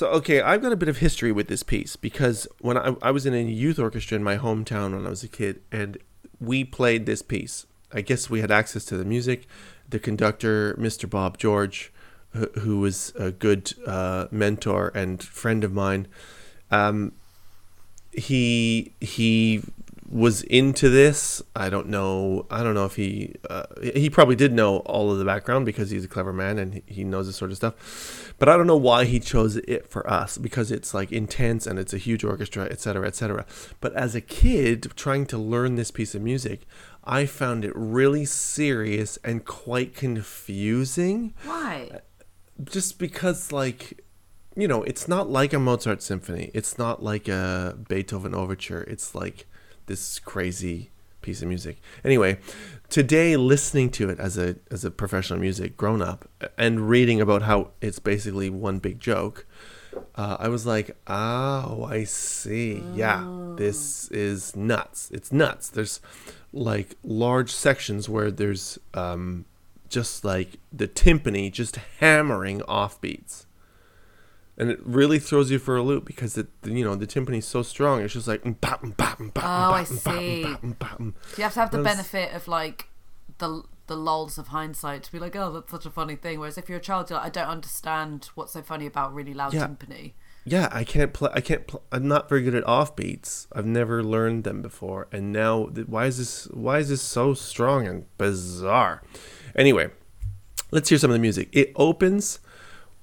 So 0.00 0.08
okay, 0.12 0.40
I've 0.40 0.62
got 0.62 0.72
a 0.72 0.76
bit 0.76 0.88
of 0.88 0.96
history 0.96 1.30
with 1.30 1.48
this 1.48 1.62
piece 1.62 1.94
because 1.94 2.48
when 2.58 2.78
I, 2.78 2.96
I 3.02 3.10
was 3.10 3.26
in 3.26 3.34
a 3.34 3.42
youth 3.42 3.78
orchestra 3.78 4.16
in 4.16 4.24
my 4.24 4.38
hometown 4.38 4.94
when 4.94 5.04
I 5.04 5.10
was 5.10 5.22
a 5.22 5.28
kid, 5.28 5.60
and 5.70 5.98
we 6.40 6.64
played 6.64 7.04
this 7.04 7.20
piece. 7.20 7.66
I 7.92 8.00
guess 8.00 8.30
we 8.30 8.40
had 8.40 8.50
access 8.50 8.86
to 8.86 8.96
the 8.96 9.04
music. 9.04 9.46
The 9.86 9.98
conductor, 9.98 10.74
Mr. 10.80 11.06
Bob 11.06 11.36
George, 11.36 11.92
who, 12.30 12.78
was 12.78 13.12
a 13.14 13.30
good 13.30 13.74
uh, 13.86 14.28
mentor 14.30 14.90
and 14.94 15.22
friend 15.22 15.64
of 15.64 15.74
mine, 15.74 16.08
um, 16.70 17.12
he 18.10 18.94
he 19.02 19.62
was 20.10 20.42
into 20.42 20.88
this. 20.90 21.40
I 21.54 21.70
don't 21.70 21.86
know. 21.88 22.46
I 22.50 22.62
don't 22.64 22.74
know 22.74 22.84
if 22.84 22.96
he 22.96 23.36
uh, 23.48 23.64
he 23.94 24.10
probably 24.10 24.34
did 24.36 24.52
know 24.52 24.78
all 24.78 25.12
of 25.12 25.18
the 25.18 25.24
background 25.24 25.64
because 25.66 25.90
he's 25.90 26.04
a 26.04 26.08
clever 26.08 26.32
man 26.32 26.58
and 26.58 26.74
he- 26.74 26.82
he 26.86 27.04
knows 27.04 27.26
this 27.28 27.36
sort 27.36 27.52
of 27.52 27.56
stuff. 27.56 28.34
But 28.38 28.48
I 28.48 28.56
don't 28.56 28.66
know 28.66 28.76
why 28.76 29.04
he 29.04 29.20
chose 29.20 29.56
it 29.56 29.88
for 29.88 30.08
us 30.10 30.36
because 30.36 30.72
it's 30.72 30.92
like 30.92 31.12
intense 31.12 31.66
and 31.66 31.78
it's 31.78 31.92
a 31.94 31.98
huge 31.98 32.24
orchestra, 32.24 32.64
etc., 32.64 33.06
etc. 33.06 33.46
But 33.80 33.92
as 33.94 34.14
a 34.14 34.20
kid 34.20 34.90
trying 34.96 35.26
to 35.26 35.38
learn 35.38 35.76
this 35.76 35.90
piece 35.90 36.14
of 36.14 36.22
music, 36.22 36.66
I 37.04 37.24
found 37.26 37.64
it 37.64 37.72
really 37.76 38.24
serious 38.24 39.16
and 39.24 39.44
quite 39.44 39.94
confusing 39.94 41.34
Why? 41.44 42.00
just 42.64 42.98
because 42.98 43.52
like 43.52 44.04
you 44.56 44.66
know 44.68 44.82
it's 44.82 45.06
not 45.08 45.30
like 45.30 45.52
a 45.52 45.58
mozart 45.58 46.02
symphony 46.02 46.50
it's 46.52 46.76
not 46.76 47.02
like 47.02 47.26
a 47.28 47.76
beethoven 47.88 48.34
overture 48.34 48.82
it's 48.82 49.14
like 49.14 49.46
this 49.90 50.20
crazy 50.20 50.90
piece 51.20 51.42
of 51.42 51.48
music 51.48 51.76
anyway 52.04 52.38
today 52.88 53.36
listening 53.36 53.90
to 53.90 54.08
it 54.08 54.18
as 54.20 54.38
a 54.38 54.56
as 54.70 54.84
a 54.84 54.90
professional 54.90 55.38
music 55.38 55.76
grown 55.76 56.00
up 56.00 56.28
and 56.56 56.88
reading 56.88 57.20
about 57.20 57.42
how 57.42 57.70
it's 57.80 57.98
basically 57.98 58.48
one 58.48 58.78
big 58.78 59.00
joke 59.00 59.44
uh, 60.14 60.36
I 60.38 60.48
was 60.48 60.66
like, 60.66 60.96
oh, 61.08 61.84
I 61.84 62.04
see. 62.04 62.82
Yeah, 62.94 63.26
this 63.56 64.08
is 64.12 64.54
nuts. 64.54 65.10
It's 65.10 65.32
nuts. 65.32 65.68
There's 65.68 66.00
like 66.52 66.96
large 67.02 67.52
sections 67.52 68.08
where 68.08 68.30
there's 68.30 68.78
um, 68.94 69.46
just 69.88 70.24
like 70.24 70.58
the 70.72 70.88
timpani 70.88 71.50
just 71.50 71.76
hammering 71.98 72.62
off 72.62 73.00
beats. 73.00 73.46
And 74.58 74.70
it 74.70 74.78
really 74.84 75.18
throws 75.18 75.50
you 75.50 75.58
for 75.58 75.76
a 75.76 75.82
loop 75.82 76.04
because 76.04 76.36
it, 76.36 76.48
you 76.64 76.84
know, 76.84 76.94
the 76.94 77.06
timpani 77.06 77.38
is 77.38 77.46
so 77.46 77.62
strong. 77.62 78.02
It's 78.02 78.12
just 78.12 78.28
like, 78.28 78.42
mm, 78.42 78.56
mm, 78.58 78.80
mm, 78.80 78.96
bap, 78.96 79.18
mm, 79.18 79.30
Oh, 79.36 79.72
I 79.72 79.84
see. 79.84 80.40
You 80.42 81.42
have 81.44 81.54
to 81.54 81.60
have 81.60 81.70
the 81.70 81.82
benefit 81.82 82.32
of 82.34 82.46
like 82.48 82.88
the 83.38 83.62
the 83.86 83.96
lulls 83.96 84.38
of 84.38 84.48
hindsight 84.48 85.02
to 85.04 85.10
be 85.12 85.18
like, 85.18 85.34
oh, 85.34 85.50
that's 85.50 85.70
such 85.72 85.84
a 85.86 85.90
funny 85.90 86.14
thing. 86.14 86.38
Whereas 86.38 86.56
if 86.58 86.68
you're 86.68 86.78
a 86.78 86.82
child, 86.82 87.10
you're 87.10 87.18
like, 87.18 87.26
I 87.26 87.30
don't 87.30 87.48
understand 87.48 88.28
what's 88.36 88.52
so 88.52 88.62
funny 88.62 88.86
about 88.86 89.12
really 89.14 89.34
loud 89.34 89.52
Yeah. 89.52 89.66
timpani. 89.66 90.12
yeah, 90.44 90.68
I 90.70 90.84
can't 90.84 91.12
play. 91.12 91.30
I 91.34 91.40
can't. 91.40 91.66
Pl- 91.66 91.82
I'm 91.90 92.06
not 92.06 92.28
very 92.28 92.42
good 92.42 92.54
at 92.54 92.64
off 92.66 92.94
beats. 92.94 93.46
I've 93.52 93.66
never 93.66 94.02
learned 94.04 94.44
them 94.44 94.60
before, 94.62 95.08
and 95.10 95.32
now 95.32 95.66
th- 95.74 95.86
why 95.88 96.04
is 96.06 96.18
this? 96.18 96.44
Why 96.52 96.78
is 96.78 96.88
this 96.90 97.02
so 97.02 97.34
strong 97.34 97.86
and 97.88 98.04
bizarre? 98.18 99.02
Anyway, 99.56 99.90
let's 100.70 100.88
hear 100.90 100.98
some 100.98 101.10
of 101.10 101.14
the 101.14 101.18
music. 101.20 101.48
It 101.52 101.72
opens 101.76 102.38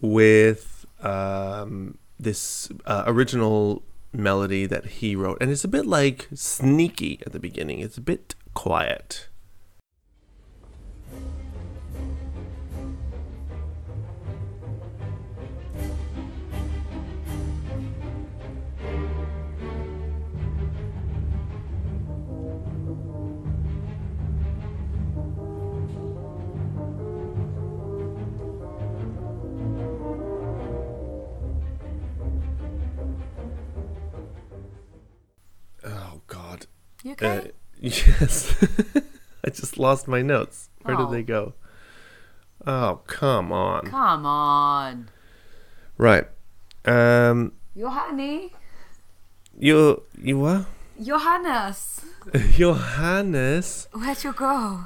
with 0.02 0.77
um, 1.02 1.98
this 2.20 2.70
uh, 2.86 3.04
original 3.06 3.84
melody 4.14 4.66
that 4.66 4.86
he 4.86 5.16
wrote, 5.16 5.38
and 5.42 5.52
it's 5.52 5.64
a 5.64 5.68
bit 5.68 5.86
like 5.86 6.28
sneaky 6.34 7.20
at 7.26 7.32
the 7.32 7.40
beginning. 7.40 7.80
It's 7.80 7.98
a 7.98 8.02
bit 8.02 8.36
quiet. 8.54 9.30
You 37.04 37.12
okay? 37.14 37.38
Uh, 37.38 37.42
yes. 37.82 38.56
I 39.46 39.50
just 39.50 39.78
lost 39.78 40.08
my 40.08 40.22
notes. 40.22 40.70
Where 40.84 40.96
Oh. 40.96 41.06
did 41.06 41.12
they 41.14 41.24
go? 41.24 41.54
Oh, 42.66 43.02
come 43.08 43.52
on. 43.52 43.88
Come 43.88 44.26
on, 44.26 45.10
Right. 45.98 46.28
Um 46.86 47.54
Johanny, 47.78 48.54
you 49.60 50.04
you 50.22 50.40
what? 50.40 50.66
Johannes, 51.02 52.02
Johannes. 52.58 53.88
where'd 53.94 54.24
you 54.24 54.34
go? 54.34 54.86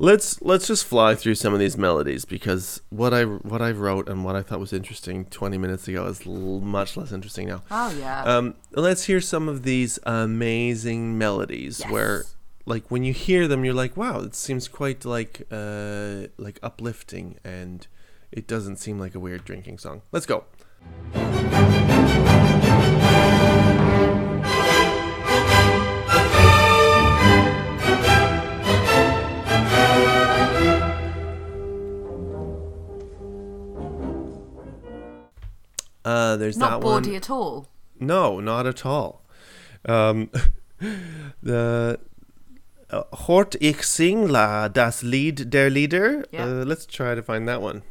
Let's 0.00 0.40
let's 0.42 0.68
just 0.68 0.84
fly 0.84 1.16
through 1.16 1.34
some 1.34 1.52
of 1.52 1.58
these 1.58 1.76
melodies 1.76 2.24
because 2.24 2.80
what 2.90 3.12
I 3.12 3.24
what 3.24 3.60
I 3.60 3.72
wrote 3.72 4.08
and 4.08 4.24
what 4.24 4.36
I 4.36 4.42
thought 4.42 4.60
was 4.60 4.72
interesting 4.72 5.24
20 5.24 5.58
minutes 5.58 5.88
ago 5.88 6.06
is 6.06 6.24
l- 6.24 6.60
much 6.60 6.96
less 6.96 7.10
interesting 7.10 7.48
now. 7.48 7.62
Oh 7.68 7.92
yeah. 7.98 8.22
Um, 8.22 8.54
let's 8.72 9.04
hear 9.04 9.20
some 9.20 9.48
of 9.48 9.64
these 9.64 9.98
amazing 10.04 11.18
melodies 11.18 11.80
Yes. 11.80 11.90
where, 11.90 12.24
like, 12.64 12.90
when 12.92 13.02
you 13.02 13.12
hear 13.12 13.48
them, 13.48 13.64
you're 13.64 13.74
like, 13.74 13.96
"Wow, 13.96 14.20
it 14.20 14.36
seems 14.36 14.68
quite 14.68 15.04
like 15.04 15.42
uh, 15.50 16.28
like 16.36 16.60
uplifting," 16.62 17.36
and 17.44 17.84
it 18.30 18.46
doesn't 18.46 18.76
seem 18.76 19.00
like 19.00 19.16
a 19.16 19.20
weird 19.20 19.44
drinking 19.44 19.78
song. 19.78 20.02
Let's 20.12 20.26
go. 20.26 20.44
There's 36.36 36.56
Not 36.56 36.80
bawdy 36.80 37.16
at 37.16 37.30
all. 37.30 37.66
No, 38.00 38.40
not 38.40 38.66
at 38.66 38.86
all. 38.86 39.22
Um, 39.84 40.30
the 41.42 41.98
uh, 42.90 43.02
Hort 43.12 43.56
ich 43.60 43.82
sing 43.82 44.28
la 44.28 44.68
das 44.68 45.02
Lied 45.02 45.50
der 45.50 45.70
Lieder. 45.70 46.24
Yeah. 46.32 46.44
Uh, 46.44 46.64
let's 46.64 46.86
try 46.86 47.14
to 47.14 47.22
find 47.22 47.48
that 47.48 47.60
one. 47.60 47.82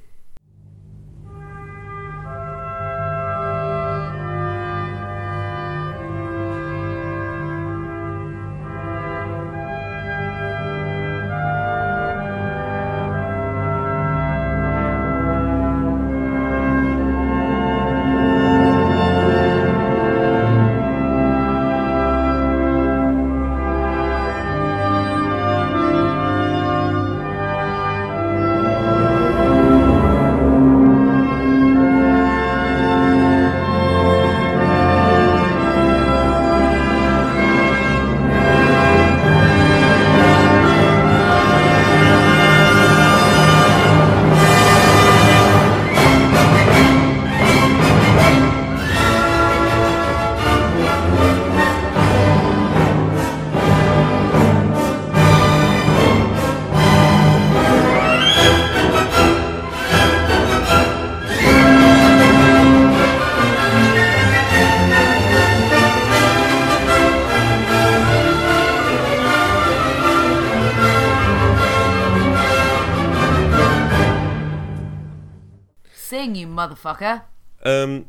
Sing, 76.27 76.35
you 76.35 76.47
motherfucker. 76.47 77.21
Um, 77.63 78.07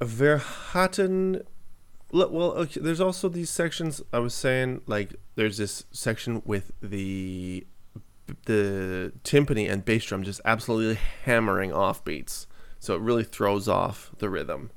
wir 0.00 0.38
hatten. 0.38 1.42
Well, 2.10 2.52
okay, 2.52 2.80
there's 2.80 3.00
also 3.00 3.28
these 3.28 3.48
sections. 3.48 4.02
I 4.12 4.18
was 4.18 4.34
saying, 4.34 4.80
like, 4.86 5.14
there's 5.36 5.56
this 5.58 5.84
section 5.92 6.42
with 6.44 6.72
the 6.82 7.64
the 8.46 9.12
timpani 9.22 9.70
and 9.70 9.84
bass 9.84 10.04
drum 10.06 10.24
just 10.24 10.40
absolutely 10.44 10.98
hammering 11.24 11.72
off 11.72 12.04
beats, 12.04 12.48
so 12.80 12.96
it 12.96 13.00
really 13.00 13.22
throws 13.22 13.68
off 13.68 14.10
the 14.18 14.28
rhythm. 14.28 14.72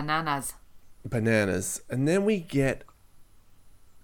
Bananas. 0.00 0.54
bananas 1.04 1.80
and 1.88 2.06
then 2.08 2.24
we 2.24 2.38
get 2.40 2.82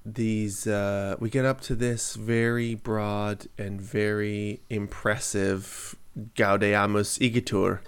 these 0.05 0.66
uh 0.66 1.16
we 1.20 1.28
get 1.31 1.44
up 1.44 1.61
to 1.61 1.74
this 1.74 2.14
very 2.16 2.74
broad 2.74 3.46
and 3.59 3.81
very 3.81 4.61
impressive 4.70 5.94
gaudeamus 6.37 7.18
igitur 7.18 7.81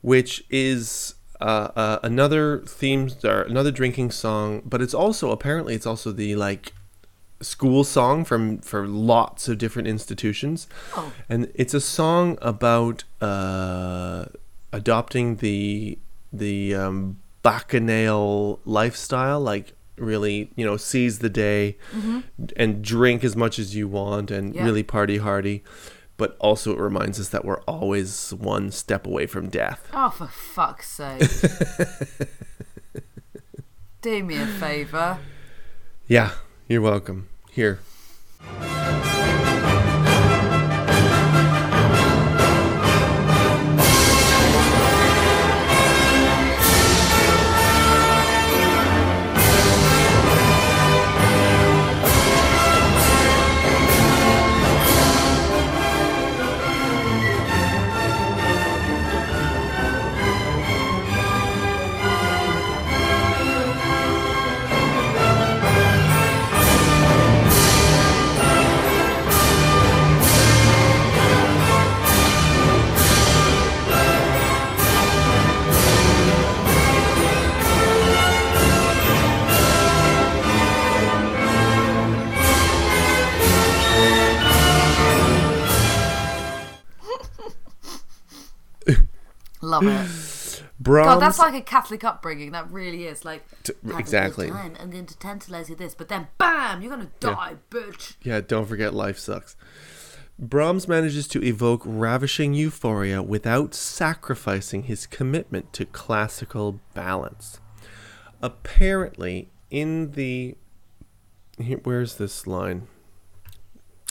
which 0.00 0.44
is 0.50 1.14
uh, 1.40 1.68
uh 1.76 1.98
another 2.02 2.60
theme 2.66 3.08
or 3.24 3.42
another 3.42 3.70
drinking 3.70 4.10
song 4.10 4.62
but 4.64 4.80
it's 4.80 4.94
also 4.94 5.30
apparently 5.30 5.74
it's 5.74 5.86
also 5.86 6.10
the 6.12 6.34
like 6.36 6.72
school 7.40 7.82
song 7.84 8.24
from 8.24 8.58
for 8.58 8.86
lots 8.86 9.48
of 9.48 9.58
different 9.58 9.88
institutions 9.88 10.68
Oh. 10.96 11.12
and 11.28 11.50
it's 11.54 11.74
a 11.74 11.80
song 11.80 12.38
about 12.40 13.04
uh, 13.20 14.26
adopting 14.72 15.36
the 15.36 15.98
the 16.32 16.74
um, 16.74 17.18
bacchanal 17.42 18.60
lifestyle, 18.64 19.40
like 19.40 19.74
really, 19.96 20.52
you 20.56 20.64
know, 20.64 20.76
seize 20.76 21.18
the 21.18 21.28
day 21.28 21.76
mm-hmm. 21.94 22.20
and 22.56 22.82
drink 22.82 23.24
as 23.24 23.36
much 23.36 23.58
as 23.58 23.74
you 23.76 23.88
want 23.88 24.30
and 24.30 24.54
Yeah. 24.54 24.64
really 24.64 24.82
party 24.82 25.18
hardy. 25.18 25.62
But 26.16 26.36
also, 26.38 26.72
it 26.72 26.78
reminds 26.78 27.18
us 27.18 27.30
that 27.30 27.44
we're 27.44 27.62
always 27.62 28.32
one 28.34 28.70
step 28.70 29.06
away 29.06 29.26
from 29.26 29.48
death. 29.48 29.88
Oh, 29.92 30.10
for 30.10 30.28
fuck's 30.28 30.88
sake. 30.88 31.22
Do 34.02 34.22
me 34.22 34.36
a 34.36 34.46
favour. 34.46 35.18
Yeah, 36.06 36.32
you're 36.68 36.82
welcome. 36.82 37.28
Here. 37.50 37.80
Love 89.72 89.86
it. 89.86 90.62
Brahms. 90.80 91.06
God, 91.06 91.20
that's 91.20 91.38
like 91.38 91.54
a 91.54 91.60
Catholic 91.60 92.04
upbringing. 92.04 92.52
That 92.52 92.70
really 92.70 93.04
is. 93.04 93.24
Like, 93.24 93.44
T- 93.62 93.72
"Have 93.82 93.90
a 93.90 93.94
good 93.94 94.00
exactly. 94.00 94.50
time. 94.50 94.76
I'm 94.80 94.90
going 94.90 95.06
to 95.06 95.16
tantalize 95.16 95.70
you 95.70 95.76
this, 95.76 95.94
but 95.94 96.08
then 96.08 96.28
bam, 96.38 96.82
you're 96.82 96.94
going 96.94 97.06
to 97.06 97.12
die, 97.20 97.56
bitch. 97.70 98.16
Yeah, 98.22 98.40
don't 98.40 98.66
forget 98.66 98.92
life 98.92 99.18
sucks. 99.18 99.56
Brahms 100.38 100.88
manages 100.88 101.28
to 101.28 101.42
evoke 101.44 101.82
ravishing 101.84 102.52
euphoria 102.52 103.22
without 103.22 103.74
sacrificing 103.74 104.84
his 104.84 105.06
commitment 105.06 105.72
to 105.74 105.84
classical 105.86 106.80
balance. 106.94 107.60
Apparently, 108.42 109.48
in 109.70 110.12
the. 110.12 110.56
Where's 111.84 112.16
this 112.16 112.46
line? 112.46 112.88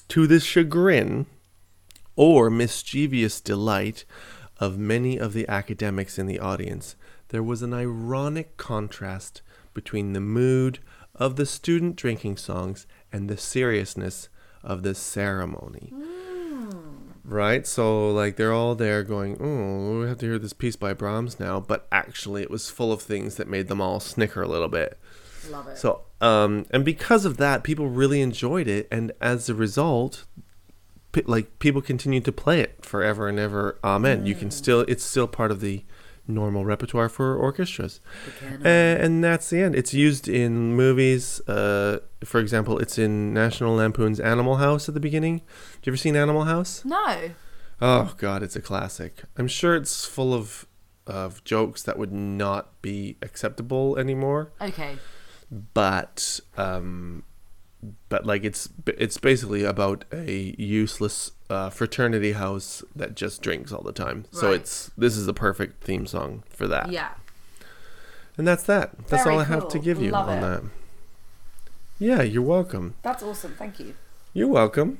To 0.07 0.25
the 0.25 0.39
chagrin 0.39 1.25
or 2.15 2.49
mischievous 2.49 3.41
delight 3.41 4.05
of 4.61 4.77
many 4.77 5.17
of 5.17 5.33
the 5.33 5.49
academics 5.49 6.19
in 6.19 6.27
the 6.27 6.39
audience, 6.39 6.95
there 7.29 7.41
was 7.41 7.63
an 7.63 7.73
ironic 7.73 8.55
contrast 8.57 9.41
between 9.73 10.13
the 10.13 10.21
mood 10.21 10.77
of 11.15 11.35
the 11.35 11.47
student 11.47 11.95
drinking 11.95 12.37
songs 12.37 12.85
and 13.11 13.27
the 13.27 13.37
seriousness 13.37 14.29
of 14.63 14.83
the 14.83 14.93
ceremony. 14.93 15.91
Right? 17.23 17.65
So, 17.65 18.11
like, 18.11 18.35
they're 18.35 18.53
all 18.53 18.75
there 18.75 19.03
going, 19.03 19.37
oh, 19.39 20.01
we 20.01 20.07
have 20.07 20.19
to 20.19 20.27
hear 20.27 20.39
this 20.39 20.53
piece 20.53 20.75
by 20.75 20.93
Brahms 20.93 21.39
now, 21.39 21.59
but 21.59 21.87
actually, 21.91 22.43
it 22.43 22.51
was 22.51 22.69
full 22.69 22.91
of 22.91 23.01
things 23.01 23.35
that 23.35 23.47
made 23.47 23.67
them 23.67 23.81
all 23.81 23.99
snicker 23.99 24.43
a 24.43 24.47
little 24.47 24.67
bit. 24.67 24.99
Love 25.49 25.67
it. 25.69 25.77
So, 25.77 26.01
um, 26.19 26.65
and 26.69 26.85
because 26.85 27.25
of 27.25 27.37
that, 27.37 27.63
people 27.63 27.87
really 27.87 28.21
enjoyed 28.21 28.67
it, 28.67 28.87
and 28.91 29.11
as 29.21 29.49
a 29.49 29.55
result, 29.55 30.25
like 31.25 31.59
people 31.59 31.81
continue 31.81 32.21
to 32.21 32.31
play 32.31 32.61
it 32.61 32.85
forever 32.85 33.27
and 33.27 33.39
ever. 33.39 33.77
Amen. 33.83 34.25
You 34.25 34.35
can 34.35 34.51
still, 34.51 34.81
it's 34.81 35.03
still 35.03 35.27
part 35.27 35.51
of 35.51 35.59
the 35.59 35.83
normal 36.27 36.65
repertoire 36.65 37.09
for 37.09 37.35
orchestras. 37.35 37.99
And, 38.41 38.65
and 38.65 39.23
that's 39.23 39.49
the 39.49 39.61
end. 39.61 39.75
It's 39.75 39.93
used 39.93 40.27
in 40.27 40.75
movies. 40.75 41.41
Uh, 41.47 41.99
for 42.23 42.39
example, 42.39 42.79
it's 42.79 42.97
in 42.97 43.33
National 43.33 43.75
Lampoon's 43.75 44.19
Animal 44.19 44.57
House 44.57 44.87
at 44.87 44.93
the 44.93 44.99
beginning. 44.99 45.39
Have 45.39 45.79
you 45.85 45.91
ever 45.91 45.97
seen 45.97 46.15
Animal 46.15 46.45
House? 46.45 46.83
no. 46.85 47.31
Oh 47.83 48.13
God, 48.17 48.43
it's 48.43 48.55
a 48.55 48.61
classic. 48.61 49.23
I'm 49.35 49.47
sure 49.47 49.75
it's 49.75 50.05
full 50.05 50.35
of 50.35 50.67
of 51.07 51.43
jokes 51.43 51.81
that 51.83 51.97
would 51.97 52.11
not 52.11 52.79
be 52.83 53.17
acceptable 53.23 53.97
anymore. 53.97 54.51
Okay. 54.61 54.97
But 55.73 56.39
um, 56.57 57.23
but 58.09 58.25
like 58.25 58.43
it's 58.43 58.69
it's 58.85 59.17
basically 59.17 59.63
about 59.63 60.05
a 60.11 60.55
useless 60.57 61.31
uh, 61.49 61.69
fraternity 61.69 62.33
house 62.33 62.83
that 62.95 63.15
just 63.15 63.41
drinks 63.41 63.71
all 63.71 63.81
the 63.81 63.91
time. 63.91 64.25
So 64.31 64.51
it's 64.51 64.91
this 64.97 65.17
is 65.17 65.25
the 65.25 65.33
perfect 65.33 65.83
theme 65.83 66.05
song 66.05 66.43
for 66.49 66.67
that. 66.67 66.91
Yeah. 66.91 67.11
And 68.37 68.47
that's 68.47 68.63
that. 68.63 68.97
That's 69.07 69.23
Very 69.23 69.35
all 69.35 69.41
I 69.41 69.45
have 69.45 69.67
to 69.69 69.79
give 69.79 70.01
you 70.01 70.11
Love 70.11 70.29
on 70.29 70.37
it. 70.37 70.41
that. 70.41 70.63
Yeah, 71.99 72.21
you're 72.23 72.41
welcome. 72.41 72.95
That's 73.03 73.21
awesome. 73.21 73.55
Thank 73.57 73.79
you. 73.79 73.95
You're 74.33 74.47
welcome. 74.47 74.99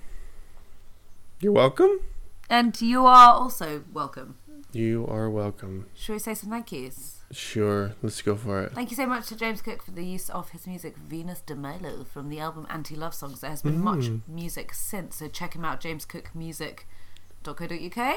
You're 1.40 1.54
welcome. 1.54 2.02
And 2.50 2.80
you 2.82 3.06
are 3.06 3.34
also 3.34 3.84
welcome. 3.92 4.36
You 4.74 5.08
are 5.08 5.30
welcome. 5.30 5.88
Should 5.96 6.14
we 6.14 6.20
say 6.20 6.34
some 6.34 6.50
thank 6.50 6.72
yous? 6.72 7.21
Sure, 7.32 7.94
let's 8.02 8.22
go 8.22 8.36
for 8.36 8.62
it. 8.64 8.74
Thank 8.74 8.90
you 8.92 8.98
so 8.98 9.06
much 9.08 9.28
to 9.28 9.36
James 9.38 9.62
Cook 9.62 9.82
for 9.84 9.92
the 9.92 10.06
use 10.06 10.30
of 10.30 10.50
his 10.50 10.68
music 10.68 10.98
Venus 10.98 11.40
de 11.42 11.56
Milo 11.56 12.04
from 12.04 12.28
the 12.30 12.40
album 12.40 12.68
Anti 12.70 12.96
Love 12.96 13.14
Songs. 13.14 13.40
There 13.40 13.50
has 13.50 13.62
been 13.62 13.80
much 13.82 14.06
Mm. 14.10 14.22
music 14.28 14.74
since, 14.74 15.16
so 15.18 15.28
check 15.30 15.56
him 15.56 15.64
out, 15.64 15.80
jamescookmusic.co.uk. 15.82 18.16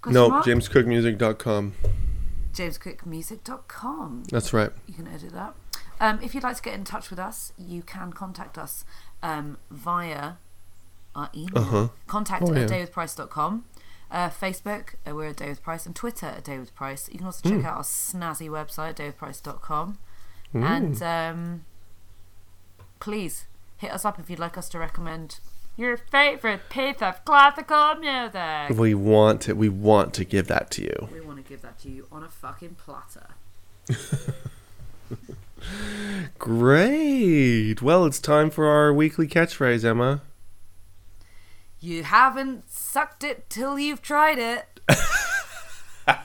Question 0.00 0.14
No, 0.14 0.28
mark? 0.30 0.46
jamescookmusic.com. 0.46 1.72
jamescookmusic.com. 2.54 4.22
That's 4.30 4.52
right. 4.52 4.70
You 4.86 4.94
can 4.94 5.08
edit 5.08 5.32
that. 5.32 5.54
Um, 6.00 6.20
if 6.22 6.32
you'd 6.34 6.44
like 6.44 6.56
to 6.56 6.62
get 6.62 6.74
in 6.74 6.84
touch 6.84 7.10
with 7.10 7.18
us, 7.18 7.52
you 7.58 7.82
can 7.82 8.12
contact 8.12 8.56
us 8.56 8.84
um, 9.22 9.58
via 9.70 10.34
our 11.14 11.28
email. 11.34 11.58
Uh-huh. 11.58 11.88
Contact 12.06 12.44
Oh, 12.46 12.54
at 12.54 12.70
yeah. 12.70 12.86
daywithprice.com. 12.86 13.64
Uh, 14.10 14.30
Facebook, 14.30 14.94
uh, 15.06 15.14
we're 15.14 15.26
at 15.26 15.36
Day 15.36 15.50
with 15.50 15.62
Price, 15.62 15.84
and 15.84 15.94
Twitter 15.94 16.26
at 16.26 16.44
Day 16.44 16.58
with 16.58 16.74
Price. 16.74 17.08
You 17.12 17.18
can 17.18 17.26
also 17.26 17.48
check 17.48 17.64
out 17.64 17.76
our 17.76 17.82
snazzy 17.82 18.48
website, 18.48 18.96
daywithprice.com. 18.96 19.98
And 20.54 21.02
um, 21.02 21.64
please 23.00 23.44
hit 23.76 23.92
us 23.92 24.04
up 24.04 24.18
if 24.18 24.30
you'd 24.30 24.38
like 24.38 24.56
us 24.56 24.68
to 24.70 24.78
recommend 24.78 25.40
your 25.76 25.96
favorite 25.96 26.68
piece 26.68 27.00
of 27.00 27.24
classical 27.24 27.94
music. 27.96 28.76
We 28.76 28.94
want 28.94 29.42
to 29.42 29.54
we 29.54 29.68
want 29.68 30.14
to 30.14 30.24
give 30.24 30.48
that 30.48 30.70
to 30.72 30.82
you. 30.82 31.08
We 31.12 31.20
want 31.20 31.36
to 31.44 31.48
give 31.48 31.62
that 31.62 31.78
to 31.80 31.88
you 31.88 32.06
on 32.10 32.24
a 32.24 32.28
fucking 32.28 32.76
platter. 32.76 33.28
Great. 36.38 37.80
Well, 37.82 38.04
it's 38.06 38.20
time 38.20 38.50
for 38.50 38.66
our 38.66 38.92
weekly 38.92 39.28
catchphrase, 39.28 39.84
Emma. 39.84 40.22
You 41.80 42.02
haven't 42.02 42.68
sucked 42.70 43.22
it 43.22 43.48
till 43.48 43.78
you've 43.78 44.02
tried 44.02 44.38
it. 44.38 44.80